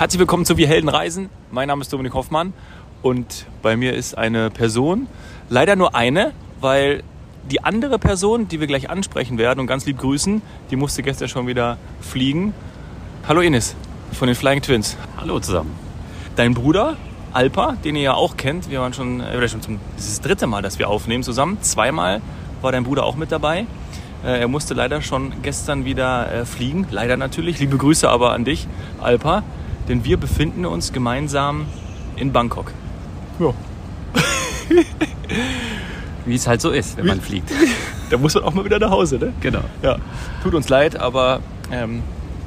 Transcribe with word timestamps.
Herzlich 0.00 0.18
willkommen 0.18 0.46
zu 0.46 0.56
Wir 0.56 0.66
Helden 0.66 0.88
Reisen. 0.88 1.28
Mein 1.50 1.68
Name 1.68 1.82
ist 1.82 1.92
Dominik 1.92 2.14
Hoffmann 2.14 2.54
und 3.02 3.44
bei 3.60 3.76
mir 3.76 3.92
ist 3.92 4.16
eine 4.16 4.48
Person, 4.48 5.08
leider 5.50 5.76
nur 5.76 5.94
eine, 5.94 6.32
weil 6.58 7.02
die 7.50 7.62
andere 7.62 7.98
Person, 7.98 8.48
die 8.48 8.60
wir 8.60 8.66
gleich 8.66 8.88
ansprechen 8.88 9.36
werden 9.36 9.60
und 9.60 9.66
ganz 9.66 9.84
lieb 9.84 9.98
grüßen, 9.98 10.40
die 10.70 10.76
musste 10.76 11.02
gestern 11.02 11.28
schon 11.28 11.46
wieder 11.46 11.76
fliegen. 12.00 12.54
Hallo 13.28 13.42
Ines 13.42 13.76
von 14.12 14.26
den 14.26 14.34
Flying 14.34 14.62
Twins. 14.62 14.96
Hallo 15.18 15.38
zusammen. 15.38 15.78
Dein 16.34 16.54
Bruder 16.54 16.96
Alpa, 17.34 17.76
den 17.84 17.94
ihr 17.94 18.02
ja 18.02 18.14
auch 18.14 18.38
kennt, 18.38 18.70
wir 18.70 18.80
waren 18.80 18.94
schon, 18.94 19.20
äh, 19.20 19.48
schon 19.50 19.60
zum, 19.60 19.80
das 19.96 20.06
ist 20.06 20.20
das 20.20 20.26
dritte 20.26 20.46
Mal, 20.46 20.62
dass 20.62 20.78
wir 20.78 20.88
aufnehmen 20.88 21.22
zusammen. 21.22 21.58
Zweimal 21.60 22.22
war 22.62 22.72
dein 22.72 22.84
Bruder 22.84 23.04
auch 23.04 23.16
mit 23.16 23.30
dabei. 23.30 23.66
Äh, 24.24 24.40
er 24.40 24.48
musste 24.48 24.72
leider 24.72 25.02
schon 25.02 25.42
gestern 25.42 25.84
wieder 25.84 26.32
äh, 26.32 26.46
fliegen, 26.46 26.86
leider 26.90 27.18
natürlich. 27.18 27.58
Liebe 27.58 27.76
Grüße 27.76 28.08
aber 28.08 28.32
an 28.32 28.46
dich, 28.46 28.66
Alpa, 29.02 29.42
denn 29.90 30.04
wir 30.04 30.16
befinden 30.16 30.64
uns 30.64 30.92
gemeinsam 30.92 31.66
in 32.14 32.32
Bangkok. 32.32 32.72
Ja. 33.40 33.52
Wie 36.24 36.34
es 36.34 36.46
halt 36.46 36.60
so 36.60 36.70
ist, 36.70 36.96
wenn 36.96 37.06
man 37.06 37.20
fliegt. 37.20 37.50
da 38.10 38.16
muss 38.16 38.34
man 38.34 38.44
auch 38.44 38.54
mal 38.54 38.64
wieder 38.64 38.78
nach 38.78 38.90
Hause, 38.90 39.18
ne? 39.18 39.32
Genau. 39.40 39.62
Ja, 39.82 39.96
tut 40.44 40.54
uns 40.54 40.68
leid, 40.68 40.94
aber 40.94 41.40
ähm, 41.72 42.02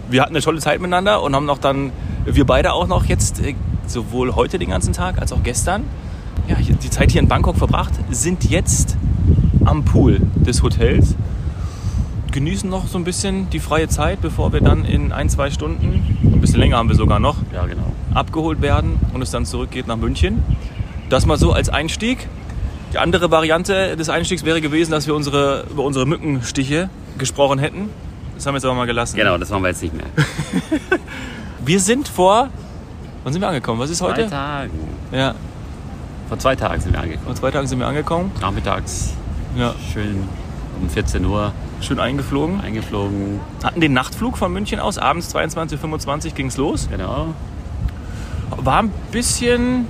wir 0.10 0.22
hatten 0.22 0.34
eine 0.34 0.42
tolle 0.42 0.62
Zeit 0.62 0.80
miteinander 0.80 1.22
und 1.22 1.36
haben 1.36 1.46
noch 1.46 1.58
dann, 1.58 1.92
wir 2.26 2.46
beide 2.46 2.72
auch 2.72 2.88
noch 2.88 3.06
jetzt, 3.06 3.42
äh, 3.42 3.56
sowohl 3.88 4.36
heute 4.36 4.58
den 4.58 4.70
ganzen 4.70 4.94
Tag 4.94 5.20
als 5.20 5.34
auch 5.34 5.44
gestern, 5.44 5.84
ja, 6.48 6.56
die 6.56 6.90
Zeit 6.90 7.12
hier 7.12 7.22
in 7.22 7.28
Bangkok 7.28 7.58
verbracht, 7.58 7.94
sind 8.10 8.50
jetzt 8.50 8.96
am 9.66 9.84
Pool 9.84 10.22
des 10.36 10.64
Hotels, 10.64 11.16
genießen 12.32 12.70
noch 12.70 12.88
so 12.88 12.98
ein 12.98 13.04
bisschen 13.04 13.50
die 13.50 13.60
freie 13.60 13.90
Zeit, 13.90 14.22
bevor 14.22 14.54
wir 14.54 14.62
dann 14.62 14.86
in 14.86 15.12
ein, 15.12 15.28
zwei 15.28 15.52
Stunden, 15.52 16.33
bisschen 16.54 16.62
länger 16.62 16.78
haben 16.78 16.90
wir 16.90 16.96
sogar 16.96 17.20
noch, 17.20 17.36
Ja, 17.54 17.66
genau. 17.66 17.92
abgeholt 18.14 18.62
werden 18.62 19.00
und 19.14 19.22
es 19.22 19.32
dann 19.32 19.46
zurückgeht 19.46 19.88
nach 19.88 19.98
München. 19.98 20.44
Das 21.10 21.26
mal 21.26 21.38
so 21.38 21.52
als 21.52 21.70
Einstieg. 21.70 22.28
Die 22.94 23.00
andere 23.00 23.32
Variante 23.32 23.98
des 23.98 24.10
Einstiegs 24.10 24.46
wäre 24.46 24.62
gewesen, 24.62 24.92
dass 24.92 25.08
wir 25.08 25.16
unsere, 25.16 25.66
über 25.72 25.84
unsere 25.84 26.06
Mückenstiche 26.06 26.90
gesprochen 27.18 27.58
hätten. 27.60 27.90
Das 28.36 28.46
haben 28.46 28.54
wir 28.54 28.58
jetzt 28.58 28.66
aber 28.66 28.76
mal 28.76 28.86
gelassen. 28.86 29.16
Genau, 29.16 29.38
das 29.38 29.50
machen 29.50 29.64
wir 29.64 29.70
jetzt 29.70 29.82
nicht 29.82 29.94
mehr. 29.96 30.06
Wir 31.66 31.80
sind 31.80 32.08
vor. 32.10 32.50
Wann 33.24 33.32
sind 33.32 33.42
wir 33.42 33.48
angekommen? 33.48 33.80
Was 33.80 33.90
ist 33.90 34.00
Zwei 34.00 34.10
heute? 34.12 34.30
Tagen. 34.30 34.72
Ja, 35.14 35.34
Vor 36.28 36.38
zwei 36.40 36.56
Tagen 36.58 36.82
sind 36.82 36.92
wir 36.94 37.00
angekommen. 37.00 37.26
vor 37.26 37.36
zwei 37.36 37.52
Tagen 37.52 37.68
sind 37.68 37.80
wir 37.80 37.88
angekommen. 37.88 38.32
Nachmittags 38.42 39.14
Ja, 39.58 39.74
schön 39.94 40.24
um 40.84 40.90
14 40.90 41.26
Uhr 41.26 41.52
schön 41.82 42.00
eingeflogen. 42.00 42.62
eingeflogen. 42.62 43.40
Hatten 43.64 43.82
den 43.82 43.94
Nachtflug 43.94 44.38
von 44.38 44.52
München 44.52 44.80
aus. 44.80 44.98
Abends 44.98 45.34
22.25 45.36 46.28
Uhr 46.28 46.32
ging 46.34 46.48
es 46.48 46.58
los. 46.58 46.88
Genau. 46.92 47.34
War 48.58 48.84
ein 48.84 48.92
bisschen 49.12 49.88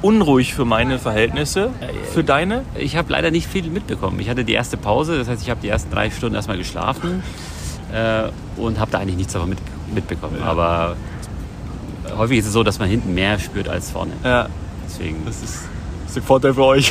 unruhig 0.00 0.54
für 0.54 0.64
meine 0.64 0.98
Verhältnisse. 0.98 1.70
Für 2.12 2.22
deine? 2.22 2.64
Ich 2.76 2.96
habe 2.96 3.12
leider 3.12 3.30
nicht 3.30 3.48
viel 3.48 3.68
mitbekommen. 3.68 4.20
Ich 4.20 4.28
hatte 4.28 4.44
die 4.44 4.52
erste 4.52 4.76
Pause, 4.76 5.18
das 5.18 5.28
heißt, 5.28 5.42
ich 5.42 5.50
habe 5.50 5.60
die 5.60 5.68
ersten 5.68 5.90
drei 5.90 6.10
Stunden 6.10 6.36
erstmal 6.36 6.56
geschlafen 6.56 7.22
äh, 7.92 8.28
und 8.60 8.78
habe 8.78 8.90
da 8.90 8.98
eigentlich 8.98 9.16
nichts 9.16 9.32
davon 9.32 9.48
mit, 9.48 9.58
mitbekommen. 9.92 10.40
Aber 10.42 10.96
häufig 12.16 12.38
ist 12.38 12.46
es 12.46 12.52
so, 12.52 12.62
dass 12.62 12.78
man 12.78 12.88
hinten 12.88 13.14
mehr 13.14 13.38
spürt 13.38 13.68
als 13.68 13.90
vorne. 13.90 14.12
Ja, 14.22 14.48
Deswegen 14.88 15.24
das 15.26 15.42
ist, 15.42 15.68
das 16.08 16.16
ist 16.16 16.22
ein 16.22 16.26
Vorteil 16.26 16.54
für 16.54 16.64
euch. 16.64 16.90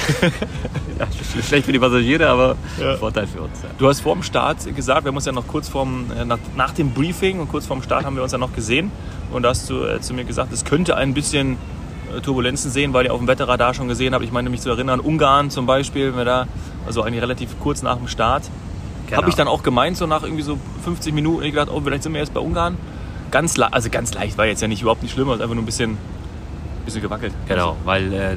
ja, 1.00 1.06
sch- 1.06 1.44
schlecht 1.48 1.66
für 1.66 1.72
die 1.72 1.80
Passagiere, 1.80 2.28
aber 2.30 2.56
Ja. 2.80 2.96
Vorteil 2.98 3.28
für 3.28 3.42
uns. 3.42 3.62
Ja. 3.64 3.70
Du 3.78 3.88
hast 3.88 4.02
vor 4.02 4.14
dem 4.14 4.24
Start 4.24 4.58
gesagt, 4.76 5.04
wir 5.06 5.10
haben 5.10 5.16
uns 5.16 5.26
ja 5.26 5.32
noch 5.32 5.48
kurz 5.48 5.68
vorm, 5.70 6.06
äh, 6.20 6.24
nach, 6.26 6.38
nach 6.56 6.72
dem 6.72 6.92
Briefing 6.92 7.40
und 7.40 7.50
kurz 7.50 7.66
vorm 7.66 7.82
Start 7.82 8.06
haben 8.06 8.16
wir 8.16 8.24
uns 8.24 8.32
ja 8.32 8.38
noch 8.38 8.54
gesehen. 8.54 8.92
Und 9.32 9.44
da 9.44 9.50
hast 9.50 9.70
du 9.70 9.84
äh, 9.84 10.00
zu 10.02 10.14
mir 10.14 10.24
gesagt, 10.24 10.54
es 10.54 10.64
könnte 10.66 10.96
ein 10.96 11.14
bisschen 11.14 11.58
äh, 12.16 12.22
Turbulenzen 12.22 12.72
sehen, 12.72 12.94
weil 12.94 13.06
ihr 13.06 13.14
auf 13.14 13.20
dem 13.20 13.28
Wetterradar 13.28 13.74
schon 13.74 13.88
gesehen 13.88 14.14
habt. 14.14 14.24
Ich 14.24 14.32
meine 14.32 14.50
mich 14.50 14.62
zu 14.62 14.70
erinnern, 14.70 15.00
Ungarn 15.00 15.50
zum 15.50 15.66
Beispiel, 15.66 16.10
wenn 16.12 16.18
wir 16.18 16.26
da, 16.26 16.48
also 16.86 17.02
eigentlich 17.04 17.22
relativ 17.22 17.60
kurz 17.60 17.82
nach 17.82 17.98
dem 17.98 18.08
Start. 18.08 18.44
Genau. 19.08 19.18
Habe 19.22 19.30
ich 19.30 19.36
dann 19.36 19.48
auch 19.48 19.64
gemeint, 19.64 19.98
so 19.98 20.06
nach 20.06 20.24
irgendwie 20.24 20.44
so 20.44 20.58
50 20.84 21.14
Minuten, 21.14 21.44
ich 21.44 21.52
gedacht, 21.52 21.70
oh, 21.74 21.82
vielleicht 21.84 22.04
sind 22.04 22.14
wir 22.14 22.20
jetzt 22.22 22.34
bei 22.34 22.40
Ungarn. 22.42 22.78
Ganz, 23.32 23.58
also 23.60 23.90
ganz 23.90 24.14
leicht, 24.14 24.38
war 24.38 24.46
jetzt 24.46 24.62
ja 24.62 24.68
nicht 24.68 24.82
überhaupt 24.82 25.02
nicht 25.04 25.14
schlimm, 25.14 25.28
es 25.30 25.36
ist 25.38 25.42
einfach 25.42 25.56
nur 25.56 25.64
ein 25.64 25.66
bisschen, 25.66 25.98
bisschen 26.86 27.02
gewackelt. 27.02 27.34
Genau, 27.48 27.76
weil 27.84 28.14
äh, 28.14 28.36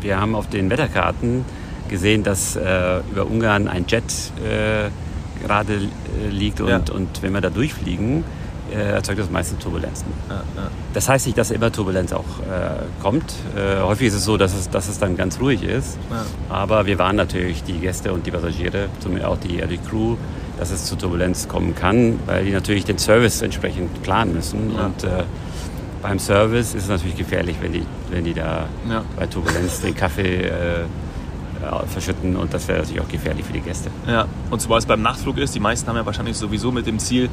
wir 0.00 0.20
haben 0.20 0.34
auf 0.34 0.48
den 0.48 0.70
Wetterkarten 0.70 1.44
gesehen, 1.88 2.22
dass 2.22 2.56
äh, 2.56 3.00
über 3.10 3.26
Ungarn 3.26 3.68
ein 3.68 3.84
Jet 3.88 4.04
äh, 4.42 4.88
gerade 5.46 5.74
äh, 5.74 6.28
liegt 6.30 6.60
und, 6.60 6.68
Ja. 6.68 6.80
und 6.94 7.22
wenn 7.22 7.32
wir 7.32 7.40
da 7.40 7.50
durchfliegen, 7.50 8.24
äh, 8.72 8.92
erzeugt 8.92 9.18
das 9.18 9.30
meistens 9.30 9.58
Turbulenzen. 9.58 10.06
Ja, 10.30 10.36
ja. 10.36 10.42
Das 10.94 11.08
heißt 11.08 11.26
nicht, 11.26 11.36
dass 11.36 11.50
immer 11.50 11.70
Turbulenz 11.70 12.12
auch 12.12 12.24
äh, 12.40 13.02
kommt. 13.02 13.24
Äh, 13.54 13.82
häufig 13.82 14.06
ist 14.08 14.14
es 14.14 14.24
so, 14.24 14.36
dass 14.38 14.54
es, 14.54 14.70
dass 14.70 14.88
es 14.88 14.98
dann 14.98 15.16
ganz 15.16 15.38
ruhig 15.40 15.62
ist. 15.62 15.98
Ja. 16.10 16.24
Aber 16.48 16.86
wir 16.86 16.98
waren 16.98 17.16
natürlich 17.16 17.62
die 17.64 17.78
Gäste 17.78 18.12
und 18.12 18.26
die 18.26 18.30
Passagiere, 18.30 18.86
somit 19.00 19.24
auch 19.24 19.36
die, 19.36 19.60
die 19.68 19.78
Crew, 19.78 20.16
dass 20.58 20.70
es 20.70 20.84
zu 20.86 20.96
Turbulenz 20.96 21.48
kommen 21.48 21.74
kann, 21.74 22.18
weil 22.26 22.44
die 22.46 22.52
natürlich 22.52 22.84
den 22.86 22.96
Service 22.98 23.42
entsprechend 23.42 24.02
planen 24.02 24.32
müssen. 24.32 24.70
Und 24.70 25.04
äh, 25.04 25.24
beim 26.02 26.18
Service 26.18 26.74
ist 26.74 26.84
es 26.84 26.88
natürlich 26.88 27.16
gefährlich, 27.16 27.56
wenn 27.60 27.72
die, 27.72 27.84
wenn 28.10 28.24
die 28.24 28.34
da 28.34 28.66
Ja. 28.90 29.02
bei 29.16 29.26
Turbulenz 29.26 29.80
den 29.80 29.94
Kaffee 29.94 30.42
äh, 30.42 30.50
ja, 31.62 31.82
verschütten 31.86 32.36
und 32.36 32.52
das 32.52 32.66
wäre 32.66 32.80
natürlich 32.80 33.00
auch 33.00 33.08
gefährlich 33.08 33.46
für 33.46 33.52
die 33.52 33.60
Gäste. 33.60 33.90
Ja, 34.08 34.26
und 34.50 34.60
zumal 34.60 34.78
es 34.78 34.86
beim 34.86 35.00
Nachtflug 35.00 35.38
ist, 35.38 35.54
die 35.54 35.60
meisten 35.60 35.88
haben 35.88 35.96
ja 35.96 36.04
wahrscheinlich 36.04 36.36
sowieso 36.36 36.72
mit 36.72 36.86
dem 36.86 36.98
Ziel 36.98 37.28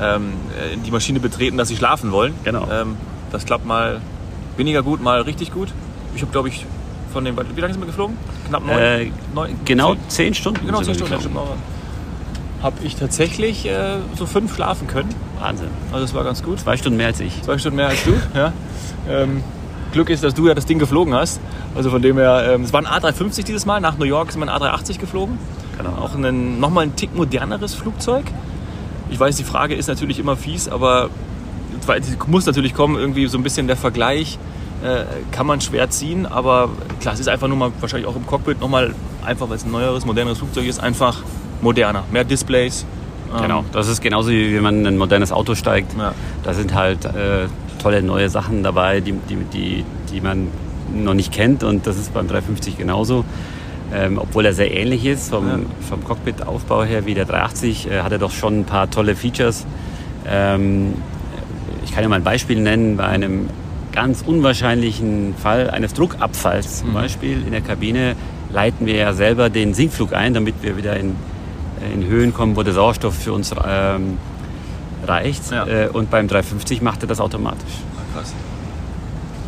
ähm, 0.00 0.34
äh, 0.56 0.76
die 0.86 0.90
Maschine 0.92 1.18
betreten, 1.20 1.56
dass 1.56 1.68
sie 1.68 1.76
schlafen 1.76 2.12
wollen. 2.12 2.32
Genau. 2.44 2.68
Ähm, 2.70 2.96
das 3.32 3.44
klappt 3.44 3.66
mal 3.66 4.00
weniger 4.56 4.82
gut, 4.82 5.02
mal 5.02 5.22
richtig 5.22 5.52
gut. 5.52 5.72
Ich 6.14 6.22
habe, 6.22 6.30
glaube 6.30 6.48
ich, 6.48 6.64
von 7.12 7.24
den, 7.24 7.36
wie 7.36 7.60
lange 7.60 7.72
sind 7.74 7.82
wir 7.82 7.86
geflogen? 7.86 8.16
Knapp 8.48 8.64
neun? 8.64 8.78
Äh, 8.78 9.10
neun 9.34 9.56
Genau 9.64 9.96
zehn? 10.08 10.32
Stunden. 10.32 10.64
Genau, 10.64 10.80
zehn 10.82 10.94
Stunden. 10.94 11.14
Habe 12.62 12.76
ich 12.84 12.94
tatsächlich 12.96 13.66
äh, 13.66 13.96
so 14.16 14.26
fünf 14.26 14.54
schlafen 14.54 14.86
können. 14.86 15.08
Wahnsinn. 15.40 15.68
Also 15.90 16.04
das 16.04 16.14
war 16.14 16.24
ganz 16.24 16.42
gut. 16.42 16.60
Zwei 16.60 16.76
Stunden 16.76 16.96
mehr 16.96 17.08
als 17.08 17.20
ich. 17.20 17.42
Zwei 17.42 17.58
Stunden 17.58 17.76
mehr 17.76 17.88
als 17.88 18.04
du. 18.04 18.12
Ja. 18.34 18.52
Ähm, 19.08 19.42
Glück 19.92 20.08
ist, 20.10 20.22
dass 20.22 20.34
du 20.34 20.46
ja 20.46 20.54
das 20.54 20.64
Ding 20.64 20.78
geflogen 20.78 21.12
hast. 21.14 21.40
Also 21.74 21.90
von 21.90 22.00
dem 22.00 22.16
her, 22.16 22.52
ähm, 22.54 22.62
es 22.62 22.72
war 22.72 22.80
ein 22.80 22.86
A350 22.86 23.44
dieses 23.44 23.66
Mal. 23.66 23.80
Nach 23.80 23.98
New 23.98 24.04
York 24.04 24.32
sind 24.32 24.40
wir 24.40 24.52
ein 24.52 24.62
A380 24.62 24.98
geflogen. 24.98 25.38
Genau. 25.76 25.90
Auch 25.90 26.14
ein, 26.14 26.60
nochmal 26.60 26.84
ein 26.84 26.96
Tick 26.96 27.14
moderneres 27.14 27.74
Flugzeug. 27.74 28.24
Ich 29.10 29.18
weiß, 29.18 29.36
die 29.36 29.44
Frage 29.44 29.74
ist 29.74 29.88
natürlich 29.88 30.18
immer 30.18 30.36
fies, 30.36 30.68
aber 30.68 31.10
die 31.72 32.30
muss 32.30 32.46
natürlich 32.46 32.74
kommen, 32.74 32.96
irgendwie 32.96 33.26
so 33.26 33.36
ein 33.36 33.42
bisschen 33.42 33.66
der 33.66 33.76
Vergleich 33.76 34.38
äh, 34.82 35.04
kann 35.30 35.46
man 35.46 35.60
schwer 35.60 35.90
ziehen, 35.90 36.26
aber 36.26 36.70
klar, 37.00 37.14
es 37.14 37.20
ist 37.20 37.28
einfach 37.28 37.48
nur 37.48 37.56
mal 37.56 37.72
wahrscheinlich 37.80 38.08
auch 38.08 38.16
im 38.16 38.26
Cockpit 38.26 38.60
nochmal 38.60 38.94
einfach, 39.24 39.48
weil 39.48 39.56
es 39.56 39.64
ein 39.64 39.70
neueres, 39.70 40.04
moderneres 40.04 40.38
Flugzeug 40.38 40.66
ist, 40.66 40.80
einfach 40.80 41.22
moderner. 41.62 42.04
Mehr 42.12 42.24
Displays. 42.24 42.84
ähm, 43.34 43.42
Genau, 43.42 43.64
das 43.72 43.88
ist 43.88 44.02
genauso 44.02 44.30
wie 44.30 44.54
wenn 44.54 44.62
man 44.62 44.80
in 44.80 44.86
ein 44.86 44.98
modernes 44.98 45.32
Auto 45.32 45.54
steigt. 45.54 45.96
Ja. 45.96 46.12
Da 46.42 46.52
sind 46.52 46.74
halt 46.74 47.04
äh, 47.06 47.46
tolle 47.82 48.02
neue 48.02 48.28
Sachen 48.28 48.62
dabei, 48.62 49.00
die, 49.00 49.12
die, 49.30 49.36
die, 49.52 49.84
die 50.12 50.20
man 50.20 50.48
noch 50.94 51.14
nicht 51.14 51.32
kennt 51.32 51.64
und 51.64 51.86
das 51.86 51.96
ist 51.96 52.12
beim 52.12 52.28
350 52.28 52.76
genauso. 52.76 53.24
Ähm, 53.94 54.18
obwohl 54.18 54.46
er 54.46 54.54
sehr 54.54 54.72
ähnlich 54.74 55.04
ist 55.04 55.30
vom, 55.30 55.46
Ja. 55.48 55.58
vom 55.88 56.02
Cockpit-Aufbau 56.04 56.84
her 56.84 57.04
wie 57.06 57.14
der 57.14 57.24
380, 57.26 57.90
äh, 57.90 58.00
hat 58.02 58.12
er 58.12 58.18
doch 58.18 58.30
schon 58.30 58.60
ein 58.60 58.64
paar 58.64 58.90
tolle 58.90 59.14
Features. 59.16 59.66
Ähm, 60.26 60.94
ich 61.84 61.92
kann 61.92 62.02
ja 62.02 62.08
mal 62.08 62.16
ein 62.16 62.22
Beispiel 62.24 62.60
nennen, 62.60 62.96
bei 62.96 63.04
einem 63.04 63.48
ganz 63.92 64.22
unwahrscheinlichen 64.26 65.34
Fall 65.36 65.68
eines 65.70 65.92
Druckabfalls 65.94 66.78
zum 66.80 66.90
Mhm. 66.90 66.94
Beispiel 66.94 67.42
in 67.44 67.50
der 67.52 67.60
Kabine 67.60 68.16
leiten 68.50 68.86
wir 68.86 68.94
ja 68.96 69.12
selber 69.12 69.50
den 69.50 69.74
Sinkflug 69.74 70.14
ein, 70.14 70.32
damit 70.32 70.54
wir 70.62 70.76
wieder 70.78 70.96
in, 70.96 71.14
in 71.92 72.04
Höhen 72.06 72.32
kommen, 72.34 72.56
wo 72.56 72.62
der 72.62 72.74
Sauerstoff 72.74 73.14
für 73.14 73.32
uns 73.32 73.52
ähm, 73.66 74.18
reicht. 75.06 75.50
Ja. 75.50 75.66
Äh, 75.66 75.88
und 75.88 76.10
beim 76.10 76.28
350 76.28 76.82
macht 76.82 77.02
er 77.02 77.08
das 77.08 77.20
automatisch. 77.20 77.72
Ah, 77.96 78.18
krass. 78.18 78.34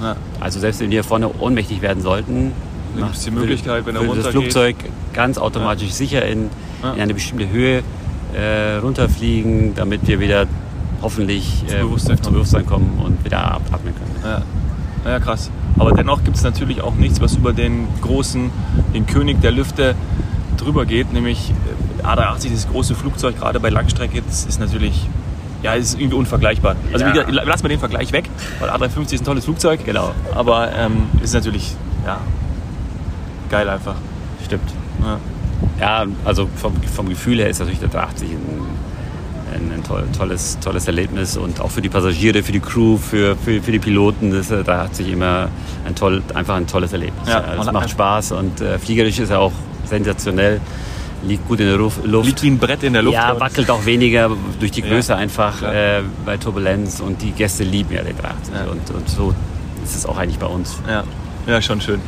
Ja. 0.03 0.17
Also 0.41 0.61
selbst 0.61 0.81
wenn 0.81 0.91
wir 0.91 1.05
vorne 1.05 1.29
ohnmächtig 1.39 1.83
werden 1.83 2.03
sollten, 2.03 2.53
Dann 2.97 3.05
gibt's 3.07 3.25
die 3.25 3.31
Möglichkeit, 3.31 3.87
wenn 3.87 3.97
er 3.97 4.03
würde 4.07 4.23
das. 4.23 4.33
Flugzeug 4.33 4.77
ganz 5.13 5.39
automatisch 5.39 5.93
sicher 5.93 6.25
in, 6.27 6.51
Ja. 6.83 6.93
in 6.95 7.01
eine 7.01 7.15
bestimmte 7.15 7.49
Höhe 7.49 7.83
äh, 8.35 8.77
runterfliegen, 8.77 9.75
damit 9.75 10.07
wir 10.07 10.19
wieder 10.21 10.47
hoffentlich 11.03 11.65
Zu 11.67 11.77
äh, 11.77 11.81
Bewusstsein 11.81 12.17
zu 12.17 12.23
kommen. 12.25 12.35
Bewusstsein 12.35 12.67
kommen 12.67 13.01
und 13.05 13.25
wieder 13.25 13.39
abatmen 13.53 13.95
können. 13.95 14.43
Ja. 15.05 15.11
ja, 15.11 15.21
krass. 15.21 15.51
Aber 15.79 15.93
dennoch 15.93 16.25
gibt 16.25 16.37
es 16.37 16.43
natürlich 16.43 16.81
auch 16.83 16.95
nichts, 16.95 17.21
was 17.21 17.37
über 17.37 17.53
den 17.53 17.87
großen, 18.01 18.51
den 18.95 19.07
König 19.07 19.41
der 19.41 19.53
Lüfte 19.53 19.95
drüber 20.57 20.87
geht, 20.87 21.13
nämlich 21.13 21.51
äh, 21.51 21.55
A380, 22.05 22.51
das 22.53 22.69
große 22.69 22.95
Flugzeug, 22.95 23.39
gerade 23.39 23.61
bei 23.61 23.71
Langstrecke, 23.71 24.23
das 24.27 24.45
ist 24.45 24.61
natürlich, 24.61 25.09
ja, 25.63 25.73
ist 25.75 25.95
irgendwie 25.99 26.17
unvergleichbar. 26.17 26.77
Also 26.93 27.05
Ja. 27.05 27.11
wie 27.11 27.19
gesagt, 27.19 27.33
lass 27.47 27.63
mal 27.63 27.69
den 27.69 27.79
Vergleich 27.81 28.13
weg, 28.13 28.29
weil 28.61 28.71
A350 28.71 29.15
ist 29.15 29.21
ein 29.23 29.25
tolles 29.25 29.45
Flugzeug, 29.45 29.85
Genau. 29.85 30.13
aber 30.35 30.71
ähm, 30.77 31.09
ist 31.23 31.35
natürlich, 31.35 31.75
ja, 32.07 32.19
geil 33.51 33.69
einfach. 33.69 33.95
Stimmt. 34.45 34.71
Ja. 35.03 35.19
Ja, 35.81 36.05
also 36.25 36.49
vom, 36.57 36.75
vom 36.83 37.09
Gefühl 37.09 37.39
her 37.39 37.49
ist 37.49 37.59
natürlich 37.59 37.81
der 37.81 37.89
380 37.89 38.29
ein 38.31 38.85
ein, 39.55 39.71
ein 39.73 39.85
toll, 39.85 40.03
tolles, 40.19 40.59
tolles 40.59 40.87
Erlebnis 40.89 41.37
und 41.37 41.61
auch 41.61 41.71
für 41.71 41.81
die 41.81 41.89
Passagiere, 41.89 42.43
für 42.43 42.51
die 42.51 42.59
Crew, 42.59 42.97
für, 42.97 43.37
für, 43.37 43.63
für 43.63 43.71
die 43.71 43.79
Piloten. 43.79 44.33
Das, 44.33 44.51
äh, 44.51 44.65
da 44.65 44.79
hat 44.85 44.97
sich 44.97 45.09
immer 45.13 45.49
ein 45.87 45.95
toll, 45.95 46.23
einfach 46.35 46.57
ein 46.57 46.67
tolles 46.67 46.93
Erlebnis. 46.93 47.29
Ja, 47.29 47.41
Ja, 47.55 47.65
hat- 47.65 47.73
macht 47.73 47.89
Spaß 47.91 48.33
und 48.33 48.61
äh, 48.61 48.79
fliegerisch 48.81 49.21
ist 49.21 49.31
er 49.31 49.39
auch 49.41 49.53
sensationell. 49.85 50.61
Liegt 51.23 51.49
gut 51.49 51.61
in 51.61 51.67
der 51.67 51.77
Luft. 51.77 52.05
Liegt 52.05 52.43
wie 52.43 52.51
ein 52.51 52.59
Brett 52.59 52.83
in 52.83 52.93
der 52.93 53.03
Luft. 53.03 53.15
Ja, 53.15 53.39
wackelt 53.39 53.71
auch 53.71 53.87
weniger 53.87 54.31
durch 54.61 54.73
die 54.73 54.83
Größe 54.83 55.13
Ja, 55.13 55.19
einfach 55.19 55.63
äh, 55.63 56.03
bei 56.27 56.37
Turbulenz 56.37 57.01
und 57.01 57.23
die 57.23 57.31
Gäste 57.31 57.65
lieben 57.65 57.95
ja 57.95 58.03
den 58.03 58.17
380 58.17 58.55
Ja. 58.55 58.71
und, 58.71 58.91
und 58.91 59.09
so 59.09 59.35
ist 59.83 59.97
es 59.97 60.07
auch 60.07 60.19
eigentlich 60.19 60.39
bei 60.39 60.47
uns. 60.47 60.77
Ja, 60.89 61.05
ja 61.47 61.63
schon 61.63 61.81
schön. 61.81 62.01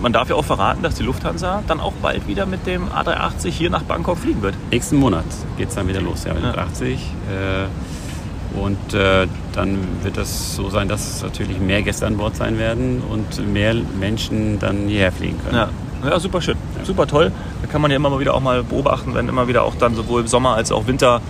Man 0.00 0.12
darf 0.12 0.28
ja 0.28 0.36
auch 0.36 0.44
verraten, 0.44 0.82
dass 0.82 0.94
die 0.96 1.02
Lufthansa 1.02 1.62
dann 1.66 1.80
auch 1.80 1.94
bald 1.94 2.28
wieder 2.28 2.46
mit 2.46 2.66
dem 2.66 2.88
A380 2.88 3.48
hier 3.48 3.70
nach 3.70 3.82
Bangkok 3.82 4.18
fliegen 4.18 4.42
wird. 4.42 4.54
Nächsten 4.70 4.96
Monat 4.96 5.24
geht 5.56 5.70
es 5.70 5.74
dann 5.74 5.88
wieder 5.88 6.00
los, 6.00 6.24
ja, 6.24 6.34
mit 6.34 6.44
dem 6.44 6.52
380. 6.52 6.94
Äh, 6.94 8.58
und 8.58 8.94
äh, 8.94 9.26
dann 9.54 9.78
wird 10.02 10.18
das 10.18 10.56
so 10.56 10.68
sein, 10.68 10.88
dass 10.88 11.22
natürlich 11.22 11.58
mehr 11.58 11.82
Gäste 11.82 12.06
an 12.06 12.18
Bord 12.18 12.36
sein 12.36 12.58
werden 12.58 13.02
und 13.10 13.50
mehr 13.52 13.74
Menschen 13.98 14.58
dann 14.58 14.88
hierher 14.88 15.10
fliegen 15.10 15.38
können. 15.42 15.56
Ja, 15.56 15.68
ja 16.10 16.20
super 16.20 16.42
schön. 16.42 16.56
Super 16.84 17.06
toll. 17.06 17.32
Da 17.62 17.68
kann 17.68 17.80
man 17.80 17.90
ja 17.90 17.96
immer 17.96 18.10
mal 18.10 18.20
wieder 18.20 18.34
auch 18.34 18.40
mal 18.40 18.62
beobachten, 18.62 19.14
wenn 19.14 19.28
immer 19.28 19.48
wieder 19.48 19.62
auch 19.64 19.74
dann 19.74 19.94
sowohl 19.94 20.26
Sommer 20.28 20.54
als 20.54 20.72
auch 20.72 20.86
Winter 20.86 21.20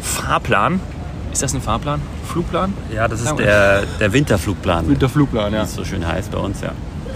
Fahrplan. 0.00 0.80
Ist 1.32 1.42
das 1.42 1.54
ein 1.54 1.60
Fahrplan? 1.60 2.00
Flugplan? 2.30 2.74
Ja, 2.94 3.08
das 3.08 3.20
ist 3.20 3.34
der, 3.36 3.84
der 3.98 4.12
Winterflugplan, 4.12 4.88
Winterflugplan, 4.88 5.52
ja. 5.52 5.62
es 5.62 5.74
so 5.74 5.84
schön 5.84 6.06
heißt 6.06 6.30
bei 6.30 6.38
uns, 6.38 6.60
ja. 6.60 6.70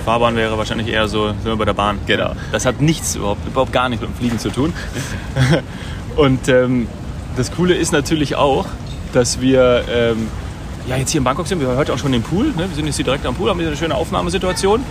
Fahrbahn 0.05 0.37
wäre 0.37 0.59
wahrscheinlich 0.59 0.89
eher 0.89 1.09
so, 1.09 1.29
sind 1.29 1.47
wir 1.47 1.57
bei 1.57 1.65
der 1.65 1.73
Bahn. 1.73 1.99
Genau. 2.07 2.33
Das 2.53 2.67
hat 2.67 2.81
nichts, 2.81 3.15
überhaupt, 3.15 3.47
überhaupt 3.47 3.73
gar 3.73 3.89
nichts 3.89 4.03
mit 4.03 4.15
dem 4.15 4.17
Fliegen 4.17 4.39
zu 4.39 4.51
tun. 4.51 4.73
Und 6.17 6.49
ähm, 6.49 6.89
das 7.37 7.53
Coole 7.53 7.75
ist 7.75 7.93
natürlich 7.93 8.37
auch, 8.37 8.67
dass 9.13 9.41
wir 9.41 9.85
ähm, 9.91 10.29
ja, 10.87 10.97
jetzt 10.97 11.11
hier 11.11 11.21
in 11.21 11.25
Bangkok 11.25 11.47
sind. 11.47 11.61
Wir 11.61 11.69
waren 11.69 11.79
heute 11.79 11.95
auch 11.95 11.99
schon 11.99 12.13
im 12.13 12.23
Pool. 12.23 12.49
Ne? 12.49 12.69
Wir 12.69 12.75
sind 12.75 12.87
jetzt 12.87 12.97
hier 12.97 13.05
direkt 13.05 13.25
am 13.25 13.35
Pool, 13.35 13.49
haben 13.49 13.59
hier 13.59 13.69
eine 13.69 13.77
schöne 13.77 13.95
Aufnahmesituation 13.95 14.83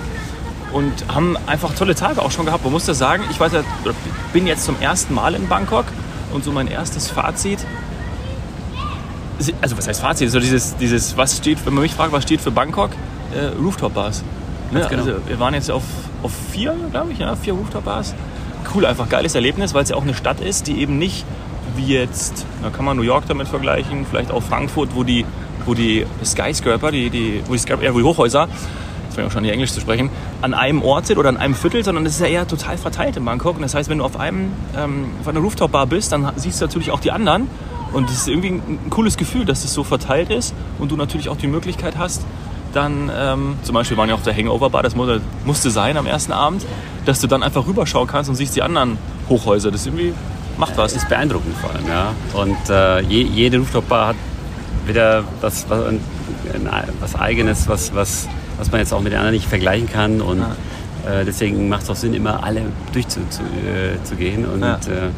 und 0.74 0.92
haben 1.08 1.38
einfach 1.48 1.74
tolle 1.76 1.96
Tage 1.96 2.22
auch 2.22 2.32
schon 2.32 2.46
gehabt. 2.46 2.64
Man 2.64 2.74
muss 2.74 2.86
das 2.86 2.98
sagen, 2.98 3.24
ich 3.30 3.40
weiß 3.40 3.54
ja, 3.54 3.62
bin 4.34 4.48
jetzt 4.48 4.66
zum 4.66 4.80
ersten 4.82 5.14
Mal 5.14 5.36
in 5.36 5.48
Bangkok 5.48 5.86
und 6.34 6.44
so 6.44 6.52
mein 6.52 6.68
erstes 6.68 7.10
Fazit. 7.10 7.60
Also 9.62 9.78
was 9.78 9.88
heißt 9.88 10.02
Fazit? 10.02 10.32
So 10.32 10.40
dieses, 10.40 10.76
dieses, 10.78 11.16
was 11.16 11.38
steht, 11.38 11.66
wenn 11.66 11.74
man 11.74 11.84
mich 11.84 11.94
fragt, 11.94 12.12
was 12.12 12.24
steht 12.24 12.42
für 12.42 12.52
Bangkok? 12.52 12.92
Äh, 13.34 13.56
Rooftop-Bars. 13.62 14.24
Ne? 14.72 14.86
Genau. 14.90 15.04
Also 15.04 15.16
wir 15.28 15.40
waren 15.40 15.54
jetzt 15.54 15.70
auf, 15.70 15.84
auf 16.24 16.32
vier, 16.52 16.76
glaube 16.92 17.12
ich, 17.12 17.20
ja, 17.20 17.36
vier 17.36 17.54
Rooftop-Bars. 17.54 18.16
Cool, 18.74 18.86
einfach 18.86 19.10
geiles 19.10 19.36
Erlebnis, 19.36 19.74
weil 19.74 19.84
es 19.84 19.90
ja 19.90 19.96
auch 19.96 20.04
eine 20.04 20.16
Stadt 20.16 20.40
ist, 20.40 20.68
die 20.68 20.80
eben 20.80 20.98
nicht 20.98 21.26
wie 21.76 21.94
jetzt, 21.94 22.46
da 22.62 22.70
kann 22.70 22.86
man 22.86 22.98
New 22.98 23.04
York 23.04 23.26
damit 23.28 23.48
vergleichen, 23.48 24.06
vielleicht 24.10 24.32
auch 24.32 24.44
Frankfurt, 24.44 24.90
wo 24.96 25.04
die, 25.04 25.26
wo 25.66 25.74
die 25.74 26.06
Skyscraper, 26.24 26.92
die, 26.92 27.10
die, 27.10 27.42
wo 27.48 27.54
die, 27.54 27.60
Skyscraper, 27.60 27.84
ja, 27.84 27.94
wo 27.94 27.98
die 27.98 28.04
Hochhäuser, 28.04 28.48
fange 29.14 29.32
schon 29.32 29.44
nicht 29.44 29.52
Englisch 29.52 29.72
zu 29.72 29.82
sprechen, 29.82 30.10
an 30.42 30.54
einem 30.54 30.82
Ort 30.82 31.08
sind 31.08 31.18
oder 31.18 31.30
an 31.30 31.38
einem 31.38 31.56
Viertel, 31.56 31.84
sondern 31.84 32.06
es 32.06 32.16
ist 32.16 32.22
ja 32.22 32.28
eher 32.28 32.48
total 32.48 32.78
verteilt 32.78 33.18
in 33.18 33.26
Bangkok. 33.26 33.56
Und 33.56 33.62
das 33.62 33.76
heißt, 33.76 33.90
wenn 33.90 34.00
du 34.00 34.04
auf 34.04 34.20
einem, 34.20 34.52
ähm, 34.78 35.06
auf 35.22 35.28
einer 35.28 35.40
Rooftop-Bar 35.40 35.88
bist, 35.88 36.12
dann 36.12 36.32
siehst 36.36 36.62
du 36.62 36.66
natürlich 36.66 36.92
auch 36.92 37.00
die 37.00 37.12
anderen. 37.12 37.48
Und 37.94 38.10
es 38.10 38.18
ist 38.18 38.28
irgendwie 38.28 38.50
ein, 38.50 38.80
cooles 38.90 39.18
Gefühl, 39.18 39.46
dass 39.46 39.64
es 39.64 39.74
so 39.74 39.84
verteilt 39.84 40.32
ist 40.32 40.54
und 40.80 40.92
du 40.92 40.96
natürlich 40.96 41.30
auch 41.30 41.38
die 41.38 41.48
Möglichkeit 41.48 41.98
hast, 41.98 42.26
dann 42.74 43.12
ähm, 43.16 43.56
zum 43.62 43.76
Beispiel 43.76 43.98
waren 43.98 44.10
ja 44.10 44.16
auf 44.16 44.24
der 44.24 44.36
Hangover-Bar, 44.36 44.82
das 44.82 44.96
musste, 44.96 45.22
musste 45.46 45.70
sein 45.70 45.96
am 45.96 46.08
ersten 46.08 46.32
Abend, 46.32 46.66
dass 47.06 47.22
du 47.22 47.28
dann 47.28 47.44
einfach 47.44 47.68
rüberschauen 47.68 48.08
kannst 48.08 48.32
und 48.32 48.36
siehst 48.36 48.56
die 48.56 48.64
anderen 48.64 48.98
Hochhäuser. 49.30 49.70
Das 49.70 49.86
irgendwie 49.86 50.14
macht 50.58 50.76
was. 50.78 50.94
Das 50.94 51.04
ist 51.04 51.10
beeindruckend 51.10 51.56
vor 51.58 51.70
allem, 51.70 51.88
ja. 51.88 52.14
Und 52.34 52.70
äh, 52.70 53.02
je, 53.02 53.22
jede 53.22 53.60
Rooftop-Bar 53.60 54.08
hat 54.08 54.16
wieder 54.88 55.24
was, 55.42 55.70
was, 55.70 55.94
was 57.00 57.16
Eigenes, 57.16 57.68
was, 57.68 57.94
was, 57.94 58.28
was 58.64 58.72
man 58.72 58.80
jetzt 58.80 58.94
auch 58.94 59.02
mit 59.02 59.12
den 59.12 59.20
anderen 59.20 59.36
nicht 59.36 59.48
vergleichen 59.50 59.90
kann. 59.92 60.22
Und 60.22 60.40
äh, 60.40 61.26
deswegen 61.26 61.68
macht 61.68 61.84
es 61.84 61.90
auch 61.90 61.98
Sinn, 61.98 62.14
immer 62.14 62.42
alle 62.46 62.62
durchzugehen 62.94 63.30
zu, 63.30 63.42
äh, 63.42 64.02
zu 64.06 64.16
gehen 64.16 64.46
und 64.46 64.62
Ja. 64.62 64.76
äh, 64.76 65.10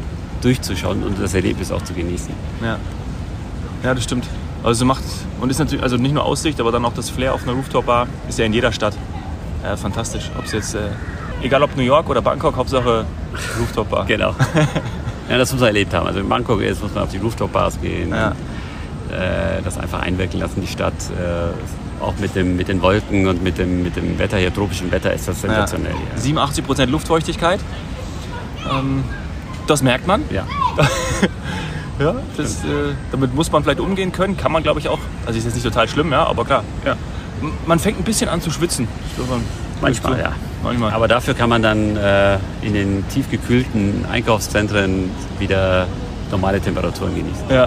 durchzuschauen 0.42 1.04
und 1.04 1.20
das 1.22 1.32
Erlebnis 1.34 1.70
auch 1.70 1.82
zu 1.82 1.94
genießen. 1.94 2.34
Ja. 2.60 2.76
ja, 3.84 3.94
das 3.94 4.02
stimmt. 4.02 4.26
Also 4.64 4.84
macht 4.84 5.04
und 5.40 5.48
ist 5.50 5.58
natürlich 5.60 5.82
also 5.84 5.96
nicht 5.96 6.12
nur 6.12 6.24
Aussicht, 6.24 6.58
aber 6.60 6.72
dann 6.72 6.84
auch 6.84 6.92
das 6.94 7.08
Flair 7.08 7.34
auf 7.34 7.44
einer 7.44 7.52
Rooftop-Bar 7.52 8.08
ist 8.28 8.38
ja 8.40 8.46
in 8.46 8.52
jeder 8.52 8.72
Stadt 8.72 8.94
äh, 9.64 9.76
fantastisch. 9.76 10.28
Ob 10.36 10.46
es 10.46 10.52
jetzt 10.52 10.74
äh, 10.74 10.78
egal 11.42 11.62
ob 11.62 11.76
New 11.76 11.82
York 11.84 12.08
oder 12.10 12.20
Bangkok, 12.20 12.56
Hauptsache 12.56 13.04
Rooftop-Bar. 13.60 14.06
Genau. 14.08 14.34
ja, 15.30 15.38
das 15.38 15.52
muss 15.52 15.60
man 15.60 15.68
erlebt 15.68 15.94
haben. 15.94 16.06
Also 16.08 16.18
in 16.18 16.28
Bangkok 16.28 16.60
jetzt 16.62 16.82
muss 16.82 16.92
man 16.94 17.04
auf 17.04 17.10
die 17.10 17.18
Rooftop-Bars 17.18 17.80
gehen, 17.80 18.10
Ja. 18.10 18.30
äh, 19.12 19.62
das 19.64 19.78
einfach 19.78 20.00
einwirken 20.02 20.40
lassen, 20.40 20.60
die 20.60 20.66
Stadt. 20.66 20.94
Auch 22.00 22.14
mit, 22.18 22.34
dem, 22.34 22.56
mit 22.56 22.68
den 22.68 22.82
Wolken 22.82 23.26
und 23.26 23.42
mit 23.42 23.58
dem, 23.58 23.82
mit 23.82 23.96
dem 23.96 24.18
Wetter 24.18 24.36
hier, 24.38 24.52
tropischen 24.52 24.90
Wetter, 24.92 25.12
ist 25.12 25.26
das 25.28 25.40
sensationell. 25.40 25.94
Ja. 26.16 26.42
87% 26.44 26.86
Luftfeuchtigkeit. 26.86 27.60
Ähm, 28.70 29.02
das 29.66 29.82
merkt 29.82 30.06
man. 30.06 30.22
Ja. 30.30 30.44
Ja, 31.98 32.14
das, 32.36 32.62
äh, 32.62 32.92
damit 33.10 33.34
muss 33.34 33.50
man 33.50 33.62
vielleicht 33.62 33.80
umgehen 33.80 34.12
können. 34.12 34.36
Kann 34.36 34.52
man, 34.52 34.62
glaube 34.62 34.80
ich, 34.80 34.88
auch. 34.90 34.98
Also 35.24 35.38
ist 35.38 35.46
jetzt 35.46 35.54
nicht 35.54 35.64
total 35.64 35.88
schlimm, 35.88 36.12
ja, 36.12 36.26
aber 36.26 36.44
klar. 36.44 36.62
Ja. 36.84 36.94
Man 37.64 37.78
fängt 37.78 37.98
ein 37.98 38.04
bisschen 38.04 38.28
an 38.28 38.42
zu 38.42 38.50
schwitzen. 38.50 38.86
Glaube, 39.16 39.40
Manchmal, 39.80 40.12
so- 40.12 40.18
ja. 40.18 40.32
Manchmal. 40.62 40.92
Aber 40.92 41.08
dafür 41.08 41.32
kann 41.32 41.48
man 41.48 41.62
dann 41.62 41.96
äh, 41.96 42.36
in 42.60 42.74
den 42.74 43.08
tiefgekühlten 43.08 44.04
Einkaufszentren 44.12 45.10
wieder 45.38 45.86
normale 46.30 46.60
Temperaturen 46.60 47.14
genießen. 47.14 47.44
ja. 47.48 47.66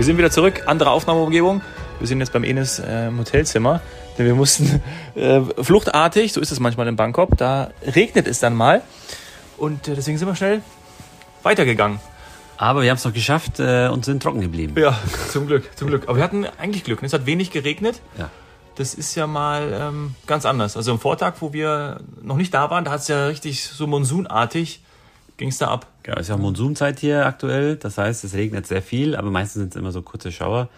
Wir 0.00 0.06
sind 0.06 0.16
wieder 0.16 0.30
zurück, 0.30 0.62
andere 0.64 0.92
Aufnahmeumgebung. 0.92 1.60
Wir 1.98 2.08
sind 2.08 2.20
jetzt 2.20 2.32
beim 2.32 2.42
Enes 2.42 2.78
äh, 2.78 3.08
im 3.08 3.18
Hotelzimmer, 3.18 3.82
denn 4.16 4.24
wir 4.24 4.34
mussten 4.34 4.80
äh, 5.14 5.42
fluchtartig, 5.62 6.32
so 6.32 6.40
ist 6.40 6.50
es 6.50 6.58
manchmal 6.58 6.88
in 6.88 6.96
Bangkok, 6.96 7.36
da 7.36 7.70
regnet 7.82 8.26
es 8.26 8.40
dann 8.40 8.56
mal 8.56 8.80
und 9.58 9.88
äh, 9.88 9.94
deswegen 9.94 10.16
sind 10.16 10.26
wir 10.26 10.34
schnell 10.34 10.62
weitergegangen. 11.42 12.00
Aber 12.56 12.80
wir 12.80 12.88
haben 12.88 12.96
es 12.96 13.04
noch 13.04 13.12
geschafft 13.12 13.60
äh, 13.60 13.88
und 13.88 14.06
sind 14.06 14.22
trocken 14.22 14.40
geblieben. 14.40 14.72
Ja, 14.78 14.98
zum 15.28 15.46
Glück, 15.46 15.68
zum 15.76 15.88
Glück. 15.88 16.04
Aber 16.08 16.16
wir 16.16 16.24
hatten 16.24 16.46
eigentlich 16.58 16.84
Glück. 16.84 17.02
ne? 17.02 17.06
Es 17.06 17.12
hat 17.12 17.26
wenig 17.26 17.50
geregnet. 17.50 18.00
Ja. 18.16 18.30
Das 18.76 18.94
ist 18.94 19.14
ja 19.16 19.26
mal 19.26 19.70
ähm, 19.78 20.14
ganz 20.26 20.46
anders. 20.46 20.78
Also 20.78 20.92
am 20.92 20.98
Vortag, 20.98 21.34
wo 21.40 21.52
wir 21.52 22.00
noch 22.22 22.36
nicht 22.36 22.54
da 22.54 22.70
waren, 22.70 22.86
da 22.86 22.92
hat 22.92 23.00
es 23.00 23.08
ja 23.08 23.26
richtig 23.26 23.64
so 23.64 23.86
monsunartig, 23.86 24.80
ging 25.40 25.48
es 25.48 25.58
da 25.58 25.68
ab. 25.68 25.86
Genau, 26.02 26.18
es 26.18 26.22
ist 26.22 26.28
ja 26.28 26.36
Monsunzeit 26.36 27.00
hier 27.00 27.24
aktuell. 27.24 27.76
Das 27.76 27.96
heißt, 27.96 28.24
es 28.24 28.34
regnet 28.34 28.66
sehr 28.66 28.82
viel, 28.82 29.16
aber 29.16 29.30
meistens 29.30 29.62
sind 29.62 29.74
es 29.74 29.80
immer 29.80 29.90
so 29.90 30.02
kurze 30.02 30.30
Schauer. 30.30 30.68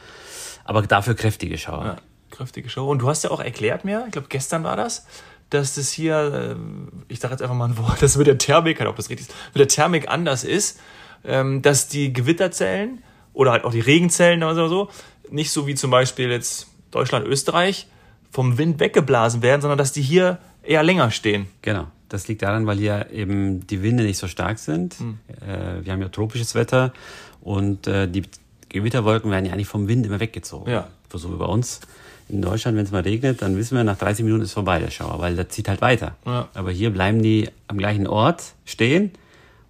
Aber 0.64 0.82
dafür 0.82 1.14
kräftige 1.14 1.58
Schauer. 1.58 1.84
Ja, 1.84 1.96
kräftige 2.30 2.68
Show. 2.70 2.88
Und 2.88 3.00
du 3.00 3.08
hast 3.08 3.24
ja 3.24 3.32
auch 3.32 3.40
erklärt 3.40 3.84
mir, 3.84 4.04
ich 4.06 4.12
glaube 4.12 4.28
gestern 4.30 4.62
war 4.62 4.76
das, 4.76 5.04
dass 5.50 5.74
das 5.74 5.90
hier, 5.90 6.54
ähm, 6.54 7.04
ich 7.08 7.18
sage 7.18 7.34
jetzt 7.34 7.42
einfach 7.42 7.56
mal 7.56 7.70
ein 7.70 7.76
Wort, 7.76 8.00
das 8.02 8.16
mit 8.16 8.28
der 8.28 8.38
Thermik, 8.38 8.80
ob 8.80 8.94
das 8.94 9.10
richtig 9.10 9.28
ist, 9.28 9.34
mit 9.52 9.60
der 9.60 9.68
Thermik 9.68 10.08
anders 10.08 10.44
ist, 10.44 10.78
ähm, 11.24 11.60
dass 11.60 11.88
die 11.88 12.12
Gewitterzellen 12.12 13.02
oder 13.32 13.50
halt 13.50 13.64
auch 13.64 13.72
die 13.72 13.80
Regenzellen 13.80 14.44
oder 14.44 14.68
so, 14.68 14.90
nicht 15.28 15.50
so 15.50 15.66
wie 15.66 15.74
zum 15.74 15.90
Beispiel 15.90 16.30
jetzt 16.30 16.68
Deutschland, 16.92 17.26
Österreich, 17.26 17.88
vom 18.30 18.58
Wind 18.58 18.78
weggeblasen 18.78 19.42
werden, 19.42 19.60
sondern 19.60 19.78
dass 19.78 19.90
die 19.90 20.02
hier 20.02 20.38
eher 20.62 20.84
länger 20.84 21.10
stehen. 21.10 21.48
Genau. 21.62 21.88
Das 22.12 22.28
liegt 22.28 22.42
daran, 22.42 22.66
weil 22.66 22.78
hier 22.78 23.10
eben 23.10 23.66
die 23.66 23.82
Winde 23.82 24.04
nicht 24.04 24.18
so 24.18 24.28
stark 24.28 24.58
sind. 24.58 24.94
Hm. 24.98 25.18
Äh, 25.40 25.84
wir 25.84 25.92
haben 25.92 26.02
ja 26.02 26.08
tropisches 26.08 26.54
Wetter 26.54 26.92
und 27.40 27.86
äh, 27.86 28.06
die 28.06 28.22
Gewitterwolken 28.68 29.30
werden 29.30 29.46
ja 29.46 29.52
eigentlich 29.52 29.68
vom 29.68 29.88
Wind 29.88 30.04
immer 30.04 30.20
weggezogen. 30.20 30.70
Ja. 30.70 30.88
So 31.12 31.32
wie 31.32 31.36
bei 31.36 31.46
uns 31.46 31.80
in 32.28 32.42
Deutschland, 32.42 32.76
wenn 32.76 32.84
es 32.84 32.90
mal 32.90 33.02
regnet, 33.02 33.40
dann 33.42 33.56
wissen 33.56 33.76
wir, 33.76 33.84
nach 33.84 33.96
30 33.96 34.24
Minuten 34.24 34.42
ist 34.42 34.52
vorbei 34.52 34.78
der 34.78 34.90
Schauer, 34.90 35.20
weil 35.20 35.36
der 35.36 35.48
zieht 35.48 35.68
halt 35.68 35.80
weiter. 35.80 36.16
Ja. 36.26 36.48
Aber 36.54 36.70
hier 36.70 36.90
bleiben 36.90 37.22
die 37.22 37.48
am 37.66 37.78
gleichen 37.78 38.06
Ort 38.06 38.54
stehen 38.64 39.12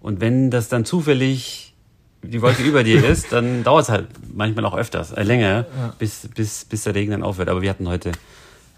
und 0.01 0.19
wenn 0.19 0.51
das 0.51 0.67
dann 0.67 0.83
zufällig 0.83 1.73
die 2.21 2.41
Wolke 2.41 2.63
über 2.67 2.83
dir 2.83 3.05
ist, 3.05 3.31
dann 3.31 3.63
dauert 3.63 3.83
es 3.83 3.89
halt 3.89 4.07
manchmal 4.33 4.65
auch 4.65 4.75
öfters, 4.75 5.13
äh, 5.13 5.23
länger, 5.23 5.65
bis, 5.97 6.27
bis, 6.35 6.65
bis 6.65 6.83
der 6.83 6.93
Regen 6.93 7.11
dann 7.11 7.23
aufhört. 7.23 7.47
Aber 7.47 7.61
wir 7.61 7.69
hatten 7.69 7.87
heute 7.87 8.11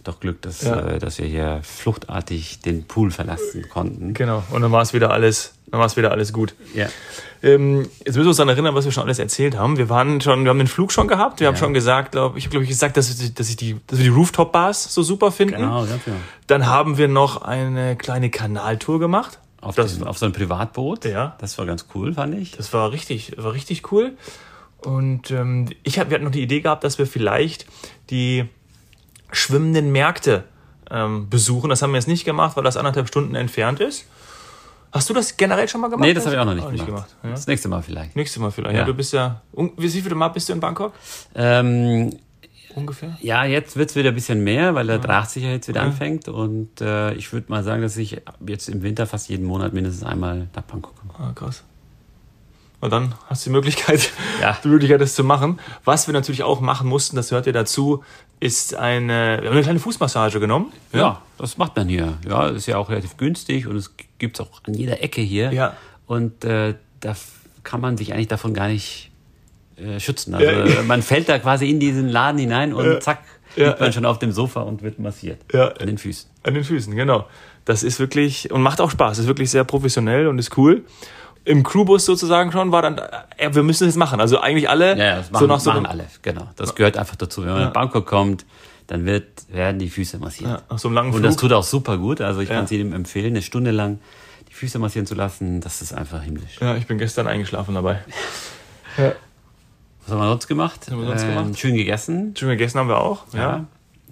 doch 0.08 0.20
Glück, 0.20 0.42
dass, 0.42 0.62
Ja. 0.64 0.80
äh, 0.80 1.00
dass 1.00 1.18
wir 1.20 1.26
hier 1.28 1.60
fluchtartig 1.64 2.60
den 2.62 2.86
Pool 2.86 3.12
verlassen 3.12 3.68
konnten. 3.70 4.14
Genau. 4.14 4.44
Und 4.52 4.62
dann 4.62 4.72
war 4.72 4.82
es 4.82 4.94
wieder 4.94 5.12
alles, 5.12 5.54
dann 5.72 5.80
war 5.80 5.88
es 5.88 5.98
wieder 5.98 6.12
alles 6.12 6.34
gut. 6.34 6.56
Ja. 6.74 6.88
Ähm, 7.44 7.82
jetzt 8.00 8.08
müssen 8.16 8.22
wir 8.24 8.28
uns 8.30 8.38
dann 8.38 8.50
erinnern, 8.50 8.74
was 8.76 8.86
wir 8.86 8.92
schon 8.92 9.04
alles 9.04 9.20
erzählt 9.20 9.58
haben. 9.58 9.78
Wir 9.78 9.90
waren 9.90 10.20
schon, 10.22 10.44
wir 10.44 10.50
haben 10.50 10.58
den 10.58 10.68
Flug 10.68 10.92
schon 10.92 11.08
gehabt. 11.08 11.40
Wir 11.40 11.48
haben 11.48 11.56
Ja. 11.56 11.60
schon 11.60 11.74
gesagt, 11.74 12.14
glaub, 12.14 12.36
ich 12.38 12.46
habe 12.46 12.52
glaube 12.52 12.64
ich 12.64 12.70
gesagt, 12.70 12.98
dass, 12.98 13.34
dass 13.34 13.50
ich 13.50 13.56
die, 13.56 13.78
dass 13.88 14.00
wir 14.00 14.04
die 14.06 14.10
Rooftop 14.16 14.52
Bars 14.52 14.94
so 14.94 15.04
super 15.04 15.32
finden. 15.32 15.56
Genau, 15.56 15.86
ganz 15.86 16.04
genau. 16.04 16.18
Dann 16.48 16.66
haben 16.68 16.98
wir 16.98 17.08
noch 17.08 17.42
eine 17.44 17.96
kleine 17.96 18.30
Kanaltour 18.30 19.00
gemacht. 19.00 19.40
Auf, 19.62 19.76
Das- 19.76 19.98
das, 19.98 20.08
auf 20.08 20.18
so 20.18 20.26
ein 20.28 20.32
Privatboot. 20.32 21.06
Ja. 21.06 21.36
Das 21.40 21.58
war 21.58 21.66
ganz 21.66 21.86
cool, 21.96 22.14
fand 22.14 22.36
ich. 22.36 22.52
Das 22.52 22.72
war 22.74 22.92
richtig, 22.92 23.34
war 23.38 23.54
richtig 23.54 23.92
cool. 23.92 24.14
Und 24.84 25.32
ähm, 25.32 25.70
ich 25.84 25.98
hab, 25.98 26.10
wir 26.10 26.16
hatten 26.16 26.26
noch 26.26 26.32
die 26.32 26.44
Idee 26.44 26.62
gehabt, 26.62 26.84
dass 26.84 27.00
wir 27.00 27.08
vielleicht 27.08 27.66
die 28.12 28.46
schwimmenden 29.36 29.92
Märkte 29.92 30.44
ähm, 30.90 31.30
besuchen. 31.30 31.70
Das 31.70 31.82
haben 31.82 31.92
wir 31.92 31.98
jetzt 31.98 32.08
nicht 32.08 32.26
gemacht, 32.26 32.56
weil 32.58 32.64
das 32.64 32.78
anderthalb 32.78 33.08
Stunden 33.08 33.36
entfernt 33.36 33.80
ist. 33.80 34.06
Hast 34.92 35.10
du 35.10 35.14
das 35.14 35.36
generell 35.36 35.68
schon 35.68 35.82
mal 35.82 35.90
gemacht? 35.90 36.08
Nee, 36.08 36.14
das 36.14 36.26
habe 36.26 36.36
ich 36.36 36.42
auch 36.42 36.46
noch 36.46 36.54
nicht 36.54 36.64
Auch 36.64 36.70
gemacht. 36.72 36.86
gemacht. 36.88 37.16
Ja. 37.24 37.32
Das 37.32 37.48
nächste 37.48 37.68
Mal 37.68 37.82
vielleicht. 37.82 38.16
Nächstes 38.16 38.42
Mal 38.42 38.52
vielleicht. 38.52 38.76
Ja. 38.76 38.82
Ja. 38.82 38.86
du 38.86 38.94
bist 38.94 39.12
ja. 39.14 39.42
Wie 39.78 39.90
viele 39.90 40.16
Mal 40.16 40.30
bist 40.30 40.48
du 40.48 40.54
in 40.54 40.60
Bangkok? 40.62 40.94
Ähm, 41.36 42.12
Ungefähr? 42.76 43.18
ja, 43.22 43.44
jetzt 43.46 43.76
wird's 43.78 43.96
wieder 43.96 44.10
ein 44.10 44.16
bisschen 44.16 44.44
mehr, 44.44 44.76
weil 44.76 44.88
der 44.88 45.00
Draht 45.00 45.36
ja 45.36 45.50
jetzt 45.50 45.68
wieder 45.68 45.82
anfängt. 45.82 46.28
Und 46.30 46.80
äh, 46.82 47.14
ich 47.14 47.34
würde 47.34 47.48
mal 47.50 47.64
sagen, 47.64 47.82
dass 47.82 47.98
ich 47.98 48.22
jetzt 48.48 48.70
im 48.70 48.84
Winter 48.84 49.06
fast 49.06 49.28
jeden 49.30 49.46
Monat 49.46 49.74
mindestens 49.74 50.04
einmal 50.06 50.48
nach 50.56 50.64
Bangkok 50.64 50.94
komme. 50.98 51.14
Ah, 51.18 51.34
krass. 51.34 51.64
Und 52.82 52.92
dann 52.92 53.16
hast 53.28 53.46
du 53.46 53.50
die 53.50 53.54
Möglichkeit, 53.56 54.12
Ja. 54.42 54.58
die 54.64 54.68
Möglichkeit, 54.68 55.02
das 55.02 55.16
zu 55.16 55.24
machen. 55.24 55.60
Was 55.84 56.08
wir 56.08 56.14
natürlich 56.14 56.44
auch 56.44 56.62
machen 56.62 56.88
mussten, 56.88 57.16
das 57.16 57.32
hört 57.32 57.48
ihr 57.48 57.54
dazu, 57.54 58.04
ist 58.46 58.76
eine, 58.76 59.40
wir 59.42 59.48
haben 59.50 59.56
eine 59.56 59.64
kleine 59.64 59.80
Fußmassage 59.80 60.40
genommen. 60.40 60.72
Ja, 60.94 61.22
das 61.38 61.58
macht 61.58 61.76
man 61.76 61.88
hier. 61.88 62.18
Ja, 62.28 62.48
ist 62.50 62.66
ja 62.68 62.78
auch 62.78 62.90
relativ 62.90 63.18
günstig 63.18 63.68
und 63.68 63.76
es 63.76 63.94
gibt's 64.20 64.40
auch 64.40 64.62
an 64.66 64.74
jeder 64.74 65.02
Ecke 65.04 65.22
hier. 65.22 65.52
Ja. 65.52 65.76
Und 66.06 66.44
äh, 66.46 66.76
da 67.00 67.16
kann 67.64 67.82
man 67.82 67.98
sich 67.98 68.14
eigentlich 68.14 68.28
davon 68.28 68.54
gar 68.54 68.68
nicht 68.68 69.12
äh, 69.78 70.00
schützen. 70.00 70.34
Also 70.36 70.50
Ja. 70.50 70.82
man 70.84 71.02
fällt 71.02 71.28
da 71.30 71.40
quasi 71.40 71.70
in 71.70 71.80
diesen 71.80 72.08
Laden 72.10 72.40
hinein 72.40 72.74
und 72.74 72.86
Ja. 72.86 73.00
zack, 73.00 73.24
Ja, 73.56 73.68
liegt 73.68 73.80
man 73.80 73.90
ja. 73.90 73.94
schon 73.94 74.06
auf 74.06 74.20
dem 74.20 74.32
Sofa 74.32 74.62
und 74.62 74.82
wird 74.84 75.00
massiert. 75.00 75.40
Ja. 75.52 75.70
An 75.70 75.88
den 75.88 75.98
Füßen. 75.98 76.30
An 76.44 76.54
den 76.54 76.64
Füßen, 76.64 76.96
genau. 76.96 77.26
Das 77.66 77.82
ist 77.84 78.00
wirklich, 78.00 78.52
und 78.52 78.62
macht 78.62 78.80
auch 78.80 78.92
Spaß, 78.92 79.18
ist 79.18 79.28
wirklich 79.28 79.50
sehr 79.50 79.64
professionell 79.64 80.28
und 80.28 80.38
ist 80.40 80.56
cool. 80.58 80.84
Im 81.46 81.64
Crewbus 81.64 82.06
sozusagen 82.06 82.52
schon 82.52 82.72
war 82.72 82.82
dann, 82.82 83.00
ja, 83.40 83.54
wir 83.54 83.62
müssen 83.64 83.86
das 83.88 83.96
machen. 83.96 84.20
Also 84.20 84.40
eigentlich 84.40 84.68
alle, 84.70 84.98
Ja, 84.98 85.04
ja, 85.06 85.16
das 85.18 85.32
machen, 85.32 85.42
so 85.44 85.48
nach 85.48 85.60
so 85.60 85.70
machen 85.72 85.86
alle. 85.86 86.06
Genau. 86.24 86.50
Das 86.56 86.74
gehört 86.76 86.98
einfach 86.98 87.16
dazu. 87.16 87.44
Wenn 87.44 87.52
man 87.54 87.62
nach 87.66 87.74
Bangkok 87.74 88.06
kommt, 88.08 88.46
dann 88.88 89.06
wird, 89.06 89.26
werden 89.50 89.78
die 89.80 89.90
Füße 89.90 90.18
massiert. 90.18 90.50
ja, 90.50 90.62
nach 90.70 90.80
so 90.80 90.88
einem 90.88 90.96
langen 90.96 91.08
Und 91.10 91.20
Flug. 91.20 91.26
das 91.26 91.38
tut 91.38 91.54
auch 91.54 91.64
super 91.64 91.98
gut. 91.98 92.20
Also 92.22 92.42
ich 92.42 92.50
Ja. 92.50 92.56
kann 92.56 92.66
es 92.66 92.72
jedem 92.72 92.94
empfehlen, 92.94 93.28
eine 93.28 93.42
Stunde 93.44 93.72
lang 93.72 94.00
die 94.50 94.54
Füße 94.54 94.80
massieren 94.80 95.06
zu 95.06 95.14
lassen. 95.16 95.62
Das 95.62 95.82
ist 95.82 95.94
einfach 95.94 96.22
himmlisch. 96.24 96.58
ja, 96.62 96.76
ich 96.76 96.88
bin 96.88 96.98
gestern 96.98 97.28
eingeschlafen 97.28 97.76
dabei. 97.76 98.04
Was 98.98 100.12
haben 100.12 100.20
wir 100.20 100.28
sonst 100.30 100.48
gemacht? 100.48 100.88
haben 100.92 101.00
wir 101.02 101.08
sonst 101.08 101.24
Ähm, 101.24 101.30
gemacht? 101.30 101.60
Schön 101.60 101.76
gegessen. 101.76 102.36
Schön 102.38 102.50
gegessen 102.50 102.80
haben 102.80 102.90
wir 102.90 103.00
auch. 103.00 103.24
Ja. 103.34 103.66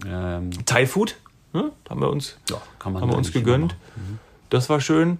Ja. 0.05 0.37
Ähm, 0.37 0.49
Thai 0.65 0.87
Food, 0.87 1.15
ne? 1.53 1.71
haben 1.89 2.01
wir 2.01 2.09
uns, 2.09 2.37
ja, 2.49 2.57
kann 2.79 2.93
man 2.93 3.01
haben 3.03 3.09
wir 3.11 3.17
uns 3.17 3.31
gegönnt. 3.31 3.75
machen. 3.95 4.19
Das 4.49 4.69
war 4.69 4.81
schön. 4.81 5.19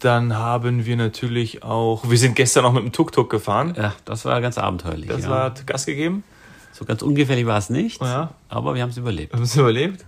Dann 0.00 0.36
haben 0.36 0.84
wir 0.84 0.96
natürlich 0.96 1.62
auch, 1.62 2.08
wir 2.08 2.18
sind 2.18 2.36
gestern 2.36 2.64
auch 2.64 2.72
mit 2.72 2.82
dem 2.82 2.92
Tuk-Tuk 2.92 3.30
gefahren. 3.30 3.74
Ja, 3.76 3.94
das 4.04 4.24
war 4.24 4.40
ganz 4.40 4.58
abenteuerlich. 4.58 5.08
Das 5.08 5.22
ja. 5.24 5.30
war 5.30 5.44
hat 5.44 5.66
Gas 5.66 5.86
gegeben. 5.86 6.24
so 6.72 6.84
ganz 6.84 7.00
ungefährlich 7.02 7.46
war 7.46 7.58
es 7.58 7.70
nicht, 7.70 8.02
Ja. 8.02 8.34
aber 8.48 8.74
wir 8.74 8.82
haben 8.82 8.90
es 8.90 8.96
überlebt. 8.98 9.32
Wir 9.32 9.36
haben 9.38 9.44
es 9.44 9.56
überlebt. 9.56 10.04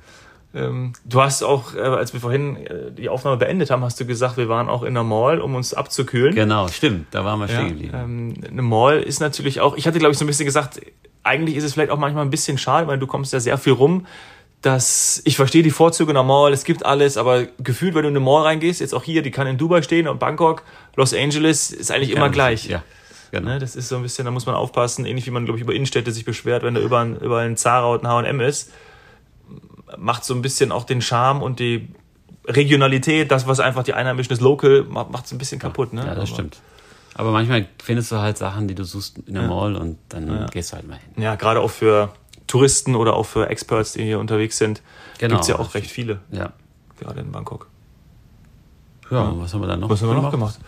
Ähm, 0.54 0.92
du 1.04 1.20
hast 1.22 1.42
auch, 1.42 1.74
äh, 1.74 1.80
als 1.80 2.12
wir 2.12 2.20
vorhin 2.20 2.56
äh, 2.56 2.90
die 2.92 3.08
Aufnahme 3.08 3.36
beendet 3.36 3.70
haben, 3.70 3.84
hast 3.84 3.98
du 4.00 4.06
gesagt, 4.06 4.36
wir 4.36 4.48
waren 4.48 4.68
auch 4.68 4.82
in 4.82 4.94
der 4.94 5.02
Mall, 5.02 5.40
um 5.40 5.54
uns 5.54 5.74
abzukühlen. 5.74 6.34
Genau, 6.34 6.68
stimmt, 6.68 7.06
da 7.12 7.24
waren 7.24 7.38
wir 7.40 7.46
Ja, 7.46 7.54
stehen 7.56 7.68
geblieben. 7.68 7.94
ähm, 7.94 8.34
eine 8.50 8.62
Mall 8.62 9.00
ist 9.02 9.20
natürlich 9.20 9.60
auch, 9.60 9.76
ich 9.76 9.86
hatte 9.86 9.98
glaube 9.98 10.12
ich 10.12 10.18
so 10.18 10.24
ein 10.24 10.28
bisschen 10.28 10.46
gesagt, 10.46 10.80
eigentlich 11.22 11.56
ist 11.56 11.64
es 11.64 11.74
vielleicht 11.74 11.90
auch 11.90 11.98
manchmal 11.98 12.24
ein 12.24 12.30
bisschen 12.30 12.56
schade, 12.58 12.86
weil 12.86 12.98
du 12.98 13.06
kommst 13.06 13.32
ja 13.32 13.40
sehr 13.40 13.58
viel 13.58 13.72
rum, 13.74 14.06
dass 14.62 15.20
ich 15.24 15.36
verstehe 15.36 15.62
die 15.62 15.70
Vorzüge 15.70 16.10
einer 16.10 16.22
Mall, 16.22 16.52
es 16.52 16.64
gibt 16.64 16.84
alles, 16.84 17.16
aber 17.16 17.44
gefühlt, 17.58 17.94
wenn 17.94 18.02
du 18.02 18.08
in 18.08 18.16
eine 18.16 18.24
Mall 18.24 18.42
reingehst, 18.42 18.80
jetzt 18.80 18.94
auch 18.94 19.04
hier, 19.04 19.22
die 19.22 19.30
kann 19.30 19.46
in 19.46 19.58
Dubai 19.58 19.82
stehen 19.82 20.08
und 20.08 20.18
Bangkok, 20.18 20.62
Los 20.96 21.14
Angeles, 21.14 21.70
ist 21.70 21.90
eigentlich 21.90 22.10
immer 22.10 22.30
gleich. 22.30 22.66
Ja, 22.66 22.82
genau. 23.30 23.50
Ne, 23.50 23.58
das 23.58 23.76
ist 23.76 23.88
so 23.88 23.96
ein 23.96 24.02
bisschen, 24.02 24.24
da 24.24 24.30
muss 24.30 24.46
man 24.46 24.54
aufpassen, 24.54 25.04
ähnlich 25.04 25.26
wie 25.26 25.30
man, 25.30 25.44
glaube 25.44 25.58
ich, 25.58 25.62
über 25.62 25.74
Innenstädte 25.74 26.10
sich 26.10 26.24
beschwert, 26.24 26.62
wenn 26.62 26.74
da 26.74 26.80
überall, 26.80 27.12
überall 27.20 27.46
ein 27.46 27.56
Zara 27.56 27.86
und 27.92 28.04
ein 28.04 28.08
H&M 28.08 28.40
ist, 28.40 28.72
macht 29.98 30.24
so 30.24 30.34
ein 30.34 30.42
bisschen 30.42 30.72
auch 30.72 30.84
den 30.84 31.00
Charme 31.00 31.42
und 31.42 31.60
die 31.60 31.88
Regionalität, 32.46 33.30
das, 33.30 33.46
was 33.46 33.60
einfach 33.60 33.82
die 33.84 33.92
Einheimischen 33.94 34.32
ist, 34.32 34.40
local, 34.40 34.84
macht 34.88 35.26
es 35.26 35.32
ein 35.32 35.38
bisschen 35.38 35.58
kaputt. 35.60 35.92
Ne? 35.92 36.00
Ja, 36.00 36.06
das 36.08 36.16
Aber- 36.18 36.26
stimmt. 36.26 36.58
Aber 37.18 37.30
manchmal 37.30 37.66
findest 37.82 38.12
du 38.12 38.16
halt 38.16 38.36
Sachen, 38.36 38.68
die 38.68 38.74
du 38.74 38.84
suchst 38.84 39.16
in 39.26 39.32
der 39.34 39.44
Mall 39.44 39.74
und 39.74 39.96
dann 40.10 40.48
gehst 40.52 40.72
du 40.72 40.76
halt 40.76 40.86
mal 40.86 40.98
hin. 40.98 41.22
Ja, 41.22 41.34
gerade 41.36 41.60
auch 41.60 41.70
für 41.70 42.10
Touristen 42.56 42.94
oder 42.94 43.14
auch 43.14 43.24
für 43.26 43.48
Experts, 43.50 43.92
die 43.92 44.02
hier 44.04 44.18
unterwegs 44.18 44.56
sind, 44.58 44.80
Genau. 45.18 45.34
gibt's 45.34 45.48
ja 45.48 45.58
auch 45.58 45.74
recht 45.74 45.90
viele, 45.90 46.20
Ja. 46.30 46.52
gerade 46.98 47.20
in 47.20 47.30
Bangkok. 47.32 47.68
Ja, 49.10 49.32
was 49.38 49.52
haben 49.54 49.60
wir 49.60 49.66
dann 49.68 49.80
noch 49.80 49.88
Was 49.90 50.00
haben 50.02 50.08
wir 50.08 50.14
noch 50.20 50.30
gemacht? 50.30 50.58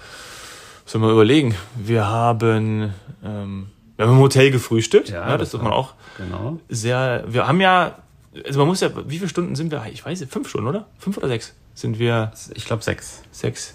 Sollen 0.87 1.03
wir 1.03 1.11
überlegen? 1.11 1.55
Wir 1.77 2.07
haben, 2.07 2.93
ähm, 3.25 3.67
wir 3.97 4.07
haben 4.07 4.13
im 4.15 4.21
Hotel 4.21 4.51
gefrühstückt. 4.51 5.09
Ja, 5.09 5.25
das, 5.37 5.39
das 5.39 5.51
tut 5.53 5.63
man 5.63 5.73
auch 5.73 5.95
Genau. 6.19 6.59
sehr. 6.69 7.25
Wir 7.27 7.47
haben 7.49 7.61
ja, 7.61 7.99
also 8.47 8.59
man 8.61 8.69
muss 8.69 8.81
ja, 8.81 8.91
wie 9.09 9.17
viele 9.19 9.29
Stunden 9.29 9.57
sind 9.57 9.71
wir? 9.71 9.85
Ich 9.93 10.05
weiß 10.05 10.21
nicht, 10.21 10.33
fünf 10.33 10.49
Stunden, 10.49 10.69
oder? 10.69 10.87
Fünf 10.99 11.17
oder 11.17 11.29
sechs? 11.29 11.55
Sind 11.75 11.99
wir 11.99 12.33
Ich 12.55 12.65
glaube 12.65 12.83
sechs. 12.83 13.23
sechs? 13.33 13.75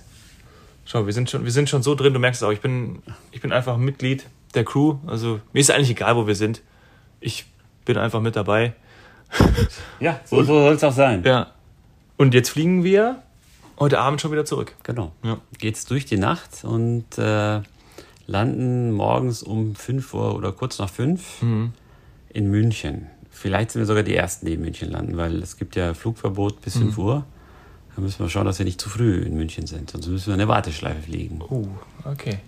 Schau, 0.86 1.06
wir 1.06 1.14
sind 1.14 1.30
schon, 1.30 1.44
wir 1.46 1.52
sind 1.52 1.70
schon 1.70 1.82
so 1.84 1.96
drin. 1.96 2.14
Du 2.14 2.20
merkst 2.20 2.42
es 2.42 2.48
auch. 2.48 2.52
Ich 2.52 2.62
bin, 2.62 3.02
ich 3.32 3.42
bin 3.42 3.52
einfach 3.52 3.78
Mitglied 3.78 4.26
der 4.54 4.64
Crew. 4.66 4.96
Also 5.08 5.40
mir 5.54 5.60
ist 5.60 5.72
eigentlich 5.72 5.90
egal, 5.92 6.16
wo 6.16 6.26
wir 6.28 6.36
sind. 6.36 6.62
Ich 7.20 7.46
bin 7.86 7.98
einfach 7.98 8.22
mit 8.22 8.36
dabei. 8.36 8.74
Ja, 10.00 10.20
so, 10.26 10.38
so 10.44 10.60
soll 10.62 10.74
es 10.74 10.84
auch 10.84 10.92
sein. 10.94 11.24
Ja. 11.26 11.48
Und 12.18 12.34
jetzt 12.34 12.50
fliegen 12.50 12.84
wir 12.84 13.22
heute 13.80 14.00
Abend 14.00 14.22
schon 14.22 14.32
wieder 14.32 14.46
zurück. 14.46 14.76
Genau. 14.84 15.12
Ja. 15.24 15.38
Geht's 15.58 15.86
durch 15.86 16.06
die 16.06 16.18
Nacht 16.18 16.64
und 16.64 17.18
äh, 17.18 17.62
landen 18.28 18.92
morgens 18.92 19.44
um 19.44 19.76
5 19.76 20.14
Uhr 20.14 20.36
oder 20.36 20.52
kurz 20.52 20.80
nach 20.80 20.90
5 20.90 21.42
Mhm. 21.42 21.74
in 22.30 22.50
München. 22.52 23.08
Vielleicht 23.32 23.72
sind 23.72 23.82
wir 23.82 23.86
sogar 23.88 24.04
die 24.04 24.16
Ersten, 24.16 24.46
die 24.46 24.54
in 24.54 24.62
München 24.62 24.92
landen, 24.92 25.18
weil 25.18 25.42
es 25.42 25.58
gibt 25.58 25.76
ja 25.76 25.94
Flugverbot 25.94 26.62
bis 26.62 26.76
Mhm. 26.76 26.80
5 26.82 26.98
Uhr. 27.00 27.26
Da 27.96 28.02
müssen 28.02 28.20
wir 28.20 28.30
schauen, 28.30 28.46
dass 28.46 28.60
wir 28.60 28.66
nicht 28.66 28.80
zu 28.82 28.90
früh 28.90 29.18
in 29.22 29.36
München 29.36 29.68
sind, 29.68 29.92
sonst 29.92 30.08
müssen 30.08 30.28
wir 30.28 30.34
eine 30.36 30.48
Warteschleife 30.48 31.02
fliegen. 31.04 31.42
Oh, 31.42 31.68
okay. 32.06 32.40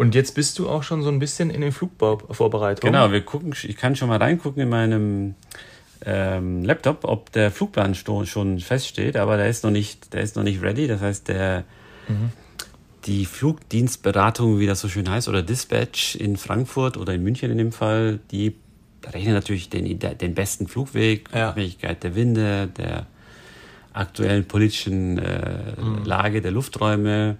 Und 0.00 0.14
jetzt 0.14 0.34
bist 0.34 0.58
du 0.58 0.66
auch 0.66 0.82
schon 0.82 1.02
so 1.02 1.10
ein 1.10 1.18
bisschen 1.18 1.50
in 1.50 1.60
den 1.60 1.72
Flugbauvorbereitung. 1.72 2.90
Genau, 2.90 3.12
wir 3.12 3.20
gucken, 3.20 3.54
ich 3.62 3.76
kann 3.76 3.96
schon 3.96 4.08
mal 4.08 4.16
reingucken 4.16 4.62
in 4.62 4.70
meinem 4.70 5.34
ähm, 6.06 6.64
Laptop, 6.64 7.04
ob 7.04 7.30
der 7.32 7.50
Flugplan 7.50 7.94
schon 7.94 8.60
feststeht, 8.60 9.18
aber 9.18 9.36
der 9.36 9.50
ist 9.50 9.62
noch 9.62 9.70
nicht, 9.70 10.14
der 10.14 10.22
ist 10.22 10.36
noch 10.36 10.42
nicht 10.42 10.62
ready. 10.62 10.86
Das 10.86 11.02
heißt, 11.02 11.28
der, 11.28 11.64
die 13.04 13.26
Flugdienstberatung, 13.26 14.58
wie 14.58 14.66
das 14.66 14.80
so 14.80 14.88
schön 14.88 15.10
heißt, 15.10 15.28
oder 15.28 15.42
Dispatch 15.42 16.16
in 16.16 16.38
Frankfurt 16.38 16.96
oder 16.96 17.12
in 17.12 17.22
München 17.22 17.50
in 17.50 17.58
dem 17.58 17.70
Fall, 17.70 18.20
die 18.30 18.56
rechnen 19.04 19.34
natürlich 19.34 19.68
den, 19.68 19.98
den 19.98 20.34
besten 20.34 20.66
Flugweg, 20.66 21.28
Ja. 21.34 21.50
Abhängigkeit 21.50 22.02
der 22.02 22.14
Winde, 22.14 22.68
der 22.68 23.04
aktuellen 23.92 24.46
politischen 24.46 25.18
äh, 25.18 25.74
Lage 26.04 26.40
der 26.40 26.52
Lufträume, 26.52 27.36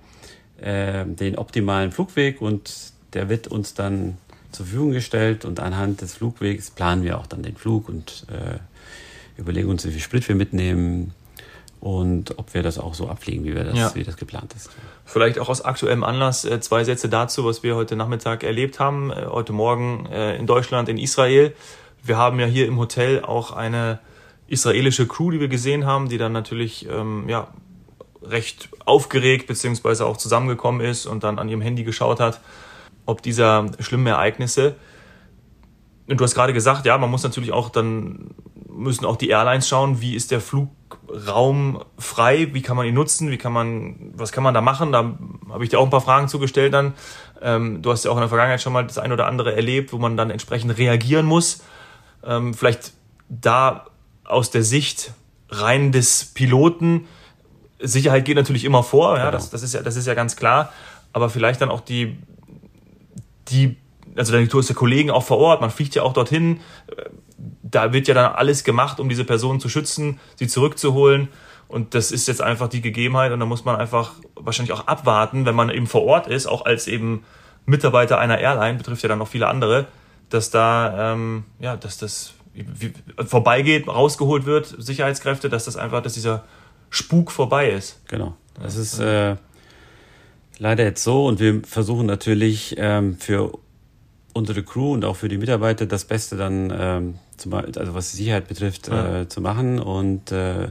äh, 0.63 1.05
den 1.07 1.37
optimalen 1.37 1.93
Flugweg 1.93 2.41
und 2.41 2.93
der 3.13 3.29
wird 3.29 3.49
uns 3.49 3.75
dann 3.75 4.19
zur 4.53 4.67
Verfügung 4.67 4.93
gestellt 4.93 5.45
und 5.45 5.61
anhand 5.61 6.01
des 6.01 6.15
Flugwegs 6.15 6.71
planen 6.71 7.03
wir 7.05 7.19
auch 7.19 7.27
dann 7.27 7.43
den 7.43 7.57
Flug 7.57 7.89
und 7.89 8.27
äh, 8.31 8.59
überlegen 9.41 9.69
uns, 9.69 9.85
wie 9.87 9.91
viel 9.91 10.01
Sprit 10.01 10.29
wir 10.29 10.35
mitnehmen 10.35 11.15
und 11.81 12.39
ob 12.39 12.53
wir 12.53 12.63
das 12.63 12.79
auch 12.79 12.95
so 12.95 13.09
abfliegen, 13.09 13.45
wie 13.45 13.55
wir 13.55 13.65
das, 13.65 13.77
Ja. 13.79 13.95
wie 13.95 14.05
das 14.05 14.17
geplant 14.17 14.53
ist. 14.55 14.71
Vielleicht 15.07 15.39
auch 15.39 15.49
aus 15.49 15.63
aktuellem 15.65 16.05
Anlass 16.05 16.45
äh, 16.45 16.61
zwei 16.61 16.85
Sätze 16.85 17.09
dazu, 17.09 17.45
was 17.45 17.63
wir 17.63 17.75
heute 17.75 17.97
Nachmittag 17.97 18.43
erlebt 18.45 18.79
haben, 18.81 19.11
äh, 19.11 19.27
heute 19.29 19.53
Morgen 19.53 20.07
äh, 20.07 20.37
in 20.37 20.47
Deutschland, 20.47 20.89
in 20.89 20.99
Israel. 20.99 21.55
Wir 22.03 22.17
haben 22.17 22.39
ja 22.41 22.47
hier 22.47 22.67
im 22.67 22.79
Hotel 22.79 23.23
auch 23.23 23.53
eine 23.53 23.99
israelische 24.47 25.07
Crew, 25.07 25.31
die 25.31 25.41
wir 25.41 25.49
gesehen 25.49 25.87
haben, 25.87 26.09
die 26.09 26.19
dann 26.19 26.33
natürlich 26.33 26.87
ähm, 26.91 27.29
ja, 27.29 27.49
recht 28.23 28.69
aufgeregt 28.85 29.47
beziehungsweise 29.47 30.07
auch 30.07 30.17
zusammengekommen 30.17 30.81
ist 30.81 31.07
und 31.07 31.25
dann 31.25 31.39
an 31.39 31.49
ihrem 31.49 31.61
Handy 31.61 31.85
geschaut 31.85 32.21
hat, 32.21 32.41
ob 33.07 33.23
dieser 33.23 33.67
schlimmen 33.81 34.07
Ereignisse. 34.07 34.77
Und 36.09 36.19
du 36.19 36.25
hast 36.25 36.35
gerade 36.35 36.53
gesagt, 36.53 36.87
ja, 36.87 36.99
man 36.99 37.11
muss 37.11 37.23
natürlich 37.23 37.53
auch 37.53 37.69
dann, 37.69 38.35
müssen 38.69 39.05
auch 39.05 39.17
die 39.17 39.29
Airlines 39.29 39.69
schauen, 39.69 40.01
wie 40.01 40.17
ist 40.17 40.33
der 40.33 40.41
Flugraum 40.41 41.85
frei, 41.99 42.49
wie 42.53 42.63
kann 42.63 42.77
man 42.77 42.87
ihn 42.87 42.95
nutzen, 42.95 43.31
wie 43.31 43.39
kann 43.39 43.53
man, 43.53 44.13
was 44.15 44.33
kann 44.33 44.43
man 44.43 44.53
da 44.53 44.61
machen? 44.61 44.91
Da 44.91 45.17
habe 45.49 45.63
ich 45.63 45.71
dir 45.71 45.79
auch 45.79 45.85
ein 45.85 45.91
paar 45.91 46.01
Fragen 46.01 46.29
zugestellt 46.29 46.75
dann. 46.75 46.95
Ähm, 47.41 47.81
du 47.81 47.93
hast 47.93 48.05
ja 48.05 48.11
auch 48.11 48.17
in 48.17 48.21
der 48.21 48.29
Vergangenheit 48.29 48.61
schon 48.61 48.73
mal 48.73 48.85
das 48.85 48.99
ein 48.99 49.13
oder 49.13 49.27
andere 49.27 49.55
erlebt, 49.55 49.93
wo 49.93 49.99
man 49.99 50.17
dann 50.17 50.31
entsprechend 50.31 50.77
reagieren 50.77 51.27
muss. 51.27 51.63
Ähm, 52.25 52.55
vielleicht 52.55 52.93
da 53.29 53.87
aus 54.25 54.51
der 54.51 54.65
Sicht 54.65 55.13
rein 55.49 55.93
des 55.93 56.25
Piloten. 56.25 57.07
Sicherheit 57.81 58.25
geht 58.25 58.37
natürlich 58.37 58.65
immer 58.65 58.83
vor, 58.83 59.17
ja, 59.17 59.27
Genau. 59.27 59.31
das, 59.33 59.51
das, 59.51 59.63
ist 59.63 59.75
ja, 59.75 59.83
das 59.83 59.97
ist 59.97 60.07
ja 60.07 60.15
ganz 60.15 60.37
klar. 60.37 60.73
Aber 61.13 61.31
vielleicht 61.31 61.61
dann 61.61 61.71
auch 61.71 61.81
die, 61.81 62.17
die, 63.49 63.77
also 64.17 64.33
dann 64.33 64.47
ist 64.47 64.69
der 64.69 64.77
Kollegen 64.77 65.11
auch 65.11 65.25
vor 65.25 65.39
Ort, 65.39 65.61
man 65.61 65.71
fliegt 65.71 65.95
ja 65.95 66.03
auch 66.03 66.13
dorthin. 66.13 66.61
Da 67.63 67.93
wird 67.93 68.09
ja 68.09 68.15
dann 68.15 68.33
alles 68.33 68.65
gemacht, 68.65 69.01
um 69.01 69.09
diese 69.09 69.25
Person 69.25 69.61
zu 69.61 69.69
schützen, 69.69 70.21
sie 70.37 70.47
zurückzuholen. 70.47 71.29
Und 71.69 71.95
das 71.95 72.11
ist 72.11 72.27
jetzt 72.27 72.43
einfach 72.43 72.69
die 72.69 72.81
Gegebenheit 72.81 73.31
und 73.31 73.39
da 73.39 73.47
muss 73.47 73.65
man 73.65 73.77
einfach 73.77 74.13
wahrscheinlich 74.35 74.73
auch 74.73 74.89
abwarten, 74.89 75.47
wenn 75.47 75.55
man 75.55 75.71
eben 75.71 75.87
vor 75.87 76.03
Ort 76.03 76.27
ist, 76.27 76.47
auch 76.47 76.65
als 76.65 76.89
eben 76.89 77.25
Mitarbeiter 77.65 78.19
einer 78.19 78.39
Airline, 78.39 78.77
betrifft 78.77 79.03
ja 79.05 79.09
dann 79.09 79.19
noch 79.19 79.29
viele 79.29 79.47
andere, 79.47 79.87
dass 80.31 80.51
da, 80.51 81.13
ähm, 81.13 81.45
ja, 81.61 81.77
dass 81.77 81.97
das 81.97 82.35
vorbeigeht, 83.25 83.87
rausgeholt 83.87 84.47
wird, 84.47 84.75
Sicherheitskräfte, 84.79 85.49
dass 85.49 85.65
das 85.65 85.77
einfach, 85.77 86.03
dass 86.03 86.15
dieser 86.15 86.43
Spuk 86.91 87.31
vorbei 87.31 87.71
ist. 87.71 88.01
Genau. 88.09 88.37
Das 88.63 88.77
ist 88.77 88.99
äh, 88.99 89.37
leider 90.59 90.85
jetzt 90.85 91.03
so 91.03 91.27
und 91.27 91.41
wir 91.41 91.63
versuchen 91.63 92.07
natürlich 92.07 92.75
ähm, 92.77 93.17
für 93.17 93.59
unsere 94.35 94.63
Crew 94.63 94.93
und 94.93 95.05
auch 95.05 95.17
für 95.17 95.29
die 95.29 95.39
Mitarbeiter 95.39 95.87
das 95.87 96.05
Beste 96.05 96.37
dann, 96.37 96.73
ähm, 96.77 97.15
zum, 97.37 97.55
also 97.55 97.95
was 97.95 98.11
die 98.11 98.19
Sicherheit 98.19 98.49
betrifft, 98.49 98.89
ja. 98.89 99.23
äh, 99.23 99.29
zu 99.29 99.41
machen 99.41 99.79
und 99.79 100.31
äh, 100.31 100.69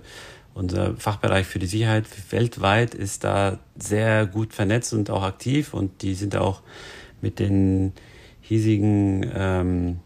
unser 0.53 0.95
Fachbereich 0.95 1.45
für 1.45 1.59
die 1.59 1.67
Sicherheit 1.67 2.05
weltweit 2.31 2.93
ist 2.93 3.23
da 3.23 3.59
sehr 3.77 4.25
gut 4.25 4.53
vernetzt 4.53 4.93
und 4.93 5.09
auch 5.09 5.23
aktiv 5.23 5.73
und 5.73 6.01
die 6.01 6.15
sind 6.15 6.35
auch 6.35 6.61
mit 7.21 7.39
den 7.39 7.93
hiesigen 8.41 9.29
ähm, 9.33 9.99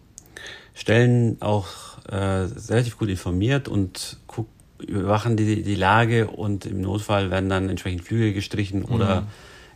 Stellen 0.73 1.41
auch 1.41 1.67
äh, 2.09 2.15
relativ 2.15 2.97
gut 2.97 3.09
informiert 3.09 3.67
und 3.67 4.19
guck, 4.27 4.47
überwachen 4.83 5.37
die, 5.37 5.63
die 5.63 5.75
Lage 5.75 6.27
und 6.27 6.65
im 6.65 6.81
Notfall 6.81 7.31
werden 7.31 7.49
dann 7.49 7.69
entsprechend 7.69 8.03
Flüge 8.03 8.33
gestrichen 8.33 8.83
oder 8.83 9.21
mhm 9.21 9.27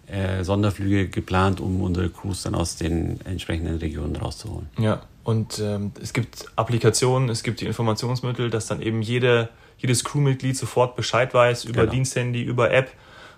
äh, 0.07 0.43
Sonderflüge 0.43 1.09
geplant, 1.09 1.59
um 1.59 1.81
unsere 1.81 2.09
Crews 2.09 2.43
dann 2.43 2.55
aus 2.55 2.77
den 2.77 3.19
entsprechenden 3.25 3.77
Regionen 3.77 4.15
rauszuholen. 4.15 4.69
Ja, 4.79 5.01
und 5.23 5.59
ähm, 5.59 5.91
es 6.01 6.13
gibt 6.13 6.45
Applikationen, 6.55 7.29
es 7.29 7.43
gibt 7.43 7.59
die 7.59 7.65
Informationsmittel, 7.65 8.49
dass 8.49 8.67
dann 8.67 8.81
eben 8.81 9.01
jede, 9.01 9.49
jedes 9.77 10.03
Crewmitglied 10.05 10.55
sofort 10.55 10.95
Bescheid 10.95 11.33
weiß 11.33 11.65
über 11.65 11.81
genau. 11.81 11.91
Diensthandy, 11.91 12.41
über 12.41 12.71
App, 12.71 12.91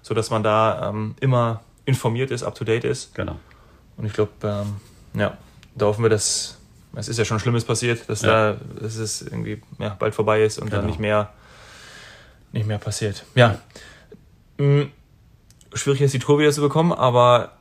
sodass 0.03 0.29
man 0.29 0.43
da 0.43 0.89
ähm, 0.89 1.15
immer 1.19 1.61
informiert 1.85 2.29
ist, 2.29 2.43
up 2.43 2.53
to 2.53 2.63
date 2.63 2.83
ist. 2.83 3.15
Genau. 3.15 3.37
Und 3.97 4.05
ich 4.05 4.13
glaube, 4.13 4.31
ähm, 4.43 4.75
ja, 5.19 5.37
da 5.75 5.87
hoffen 5.87 6.03
wir, 6.03 6.09
dass 6.09 6.57
es 6.95 7.07
ist 7.07 7.17
ja 7.17 7.25
schon 7.25 7.39
Schlimmes 7.39 7.65
passiert, 7.65 8.07
dass 8.09 8.21
ja. 8.21 8.53
da 8.53 8.57
dass 8.79 8.95
es 8.95 9.21
irgendwie 9.21 9.61
ja, 9.79 9.95
bald 9.97 10.13
vorbei 10.15 10.43
ist 10.43 10.59
und 10.59 10.69
genau. 10.69 10.81
dann 10.81 10.89
nicht 10.89 10.99
mehr 10.99 11.33
nicht 12.51 12.67
mehr 12.67 12.77
passiert. 12.77 13.25
Ja. 13.35 13.59
Mhm 14.57 14.91
schwierig 15.73 16.01
ist, 16.01 16.13
die 16.13 16.19
Tour 16.19 16.39
wieder 16.39 16.51
zu 16.51 16.61
bekommen, 16.61 16.91
aber 16.91 17.53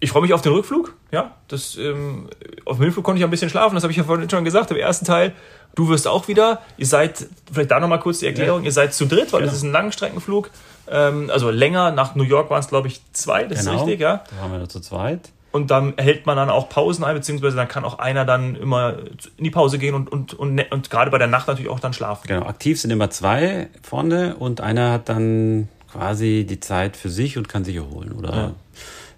ich 0.00 0.10
freue 0.10 0.22
mich 0.22 0.32
auf 0.32 0.42
den 0.42 0.52
Rückflug. 0.52 0.94
Ja, 1.10 1.34
das, 1.48 1.76
ähm, 1.76 2.28
auf 2.64 2.76
dem 2.76 2.84
Hinflug 2.84 3.04
konnte 3.04 3.18
ich 3.18 3.24
ein 3.24 3.30
bisschen 3.30 3.50
schlafen, 3.50 3.74
das 3.74 3.84
habe 3.84 3.90
ich 3.90 3.98
ja 3.98 4.04
vorhin 4.04 4.28
schon 4.30 4.44
gesagt, 4.44 4.70
im 4.70 4.76
ersten 4.76 5.04
Teil. 5.04 5.34
Du 5.74 5.88
wirst 5.88 6.08
auch 6.08 6.26
wieder. 6.26 6.62
Ihr 6.78 6.86
seid, 6.86 7.26
vielleicht 7.52 7.70
da 7.70 7.78
nochmal 7.78 8.00
kurz 8.00 8.18
die 8.18 8.26
Erklärung, 8.26 8.62
ja. 8.62 8.66
ihr 8.66 8.72
seid 8.72 8.92
zu 8.92 9.06
dritt, 9.06 9.32
weil 9.32 9.40
genau. 9.40 9.50
das 9.50 9.58
ist 9.58 9.62
ein 9.62 9.72
Langstreckenflug. 9.72 10.50
Ähm, 10.88 11.30
also 11.30 11.50
länger, 11.50 11.92
nach 11.92 12.16
New 12.16 12.24
York 12.24 12.50
waren 12.50 12.60
es, 12.60 12.68
glaube 12.68 12.88
ich, 12.88 13.00
zwei, 13.12 13.44
das 13.44 13.60
genau. 13.60 13.74
ist 13.74 13.80
richtig, 13.82 14.00
ja. 14.00 14.24
Da 14.30 14.42
waren 14.42 14.50
wir 14.50 14.58
nur 14.58 14.68
zu 14.68 14.80
zweit. 14.80 15.30
Und 15.52 15.70
dann 15.70 15.94
hält 15.96 16.26
man 16.26 16.36
dann 16.36 16.48
auch 16.48 16.68
Pausen 16.68 17.02
ein, 17.04 17.14
beziehungsweise 17.14 17.56
dann 17.56 17.66
kann 17.66 17.84
auch 17.84 17.98
einer 17.98 18.24
dann 18.24 18.54
immer 18.54 18.98
in 19.36 19.44
die 19.44 19.50
Pause 19.50 19.78
gehen 19.78 19.94
und, 19.94 20.10
und, 20.10 20.32
und, 20.34 20.54
ne, 20.54 20.66
und 20.70 20.90
gerade 20.90 21.10
bei 21.10 21.18
der 21.18 21.26
Nacht 21.26 21.48
natürlich 21.48 21.70
auch 21.70 21.80
dann 21.80 21.92
schlafen. 21.92 22.28
Genau, 22.28 22.46
aktiv 22.46 22.80
sind 22.80 22.92
immer 22.92 23.10
zwei 23.10 23.68
vorne 23.82 24.36
und 24.36 24.60
einer 24.60 24.92
hat 24.92 25.08
dann 25.08 25.68
quasi 25.90 26.46
die 26.48 26.60
Zeit 26.60 26.96
für 26.96 27.10
sich 27.10 27.36
und 27.36 27.48
kann 27.48 27.64
sich 27.64 27.76
erholen 27.76 28.12
oder 28.12 28.54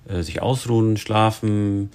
ja. 0.09 0.17
äh, 0.17 0.23
sich 0.23 0.41
ausruhen, 0.41 0.97
schlafen, 0.97 1.91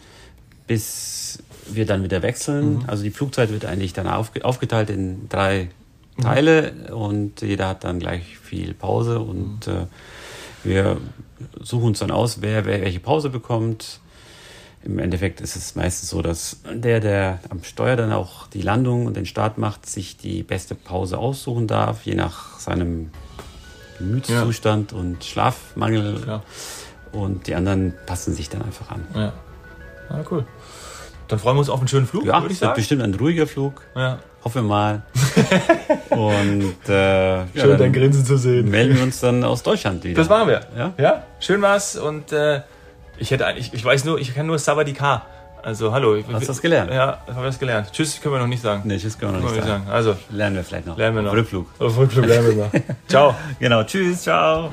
bis 0.67 1.41
wir 1.67 1.87
dann 1.87 2.03
wieder 2.03 2.21
wechseln. 2.21 2.75
Mhm. 2.75 2.83
Also 2.85 3.03
die 3.03 3.11
Flugzeit 3.11 3.51
wird 3.51 3.65
eigentlich 3.65 3.93
dann 3.93 4.07
aufge 4.07 4.45
aufgeteilt 4.45 4.91
in 4.91 5.27
drei 5.29 5.69
mhm. 6.15 6.21
Teile 6.21 6.73
und 6.95 7.41
jeder 7.41 7.69
hat 7.69 7.83
dann 7.83 7.97
gleich 7.97 8.37
viel 8.37 8.75
Pause 8.75 9.19
und 9.19 9.65
mhm. 9.65 9.73
äh, 9.73 9.85
wir 10.63 10.97
suchen 11.59 11.87
uns 11.87 11.99
dann 11.99 12.11
aus, 12.11 12.41
wer, 12.41 12.65
wer 12.65 12.81
welche 12.81 12.99
Pause 12.99 13.29
bekommt. 13.29 13.99
Im 14.83 14.99
Endeffekt 14.99 15.41
ist 15.41 15.55
es 15.55 15.75
meistens 15.75 16.09
so, 16.09 16.21
dass 16.21 16.61
der, 16.71 16.99
der 16.99 17.39
am 17.49 17.63
Steuer 17.63 17.95
dann 17.95 18.11
auch 18.11 18.47
die 18.47 18.61
Landung 18.61 19.05
und 19.05 19.17
den 19.17 19.25
Start 19.25 19.57
macht, 19.57 19.85
sich 19.85 20.17
die 20.17 20.43
beste 20.43 20.75
Pause 20.75 21.17
aussuchen 21.17 21.67
darf, 21.67 22.03
je 22.05 22.15
nach 22.15 22.59
seinem 22.59 23.11
Gemütszustand 23.97 24.91
ja. 24.91 24.97
und 24.97 25.23
Schlafmangel. 25.23 26.23
Ja. 26.25 26.43
Und 27.11 27.47
die 27.47 27.55
anderen 27.55 27.93
passen 28.05 28.33
sich 28.33 28.49
dann 28.49 28.61
einfach 28.61 28.91
an. 28.91 29.07
Ja. 29.15 29.33
Ah, 30.09 30.23
cool. 30.31 30.45
Dann 31.27 31.39
freuen 31.39 31.57
wir 31.57 31.59
uns 31.59 31.69
auf 31.69 31.79
einen 31.79 31.87
schönen 31.87 32.07
Flug, 32.07 32.25
ja, 32.25 32.41
würde 32.41 32.53
ich 32.53 32.59
sagen. 32.59 32.75
Bestimmt 32.75 33.01
ein 33.01 33.13
ruhiger 33.13 33.47
Flug. 33.47 33.81
Ja. 33.95 34.19
Hoffen 34.43 34.63
wir 34.63 34.69
mal. 34.69 35.01
und 36.09 36.89
äh, 36.89 37.45
schön 37.47 37.69
ja, 37.71 37.75
dein 37.75 37.91
Grinsen 37.91 38.25
zu 38.25 38.37
sehen. 38.37 38.69
Melden 38.69 38.95
wir 38.95 39.03
uns 39.03 39.19
dann 39.19 39.43
aus 39.43 39.63
Deutschland 39.63 40.03
wieder. 40.05 40.15
Das 40.15 40.29
machen 40.29 40.47
wir. 40.47 40.61
Ja, 40.77 40.93
ja? 40.97 41.23
schön 41.39 41.61
war's 41.61 41.97
und 41.97 42.31
äh, 42.31 42.61
ich 43.19 43.31
hätte 43.31 43.45
eigentlich, 43.45 43.73
ich 43.73 43.83
weiß 43.83 44.05
nur, 44.05 44.19
ich 44.19 44.33
kann 44.33 44.45
nur 44.45 44.59
Savadika. 44.59 45.25
Also 45.63 45.91
hallo. 45.91 46.17
Hast 46.31 46.43
du 46.43 46.47
das 46.47 46.61
gelernt? 46.61 46.91
Ja, 46.91 47.19
habe 47.27 47.45
das 47.45 47.59
gelernt. 47.59 47.91
Tschüss 47.91 48.21
können 48.21 48.35
wir 48.35 48.39
noch 48.39 48.47
nicht 48.47 48.61
sagen. 48.61 48.83
Nee, 48.85 48.97
tschüss 48.97 49.17
können 49.17 49.33
wir 49.33 49.39
noch 49.39 49.51
nicht, 49.51 49.63
sagen. 49.63 49.85
sagen. 49.85 49.89
Also 49.89 50.15
lernen 50.29 50.55
wir 50.55 50.63
vielleicht 50.63 50.85
noch. 50.85 50.97
Lernen 50.97 51.17
wir 51.17 51.23
noch. 51.23 51.33
Rückflug. 51.33 51.67
Auf 51.79 51.97
Rückflug 51.97 52.25
lernen 52.25 52.55
wir 52.55 52.65
noch. 52.65 52.71
ciao. 53.07 53.35
Genau, 53.59 53.83
tschüss, 53.83 54.21
ciao. 54.21 54.71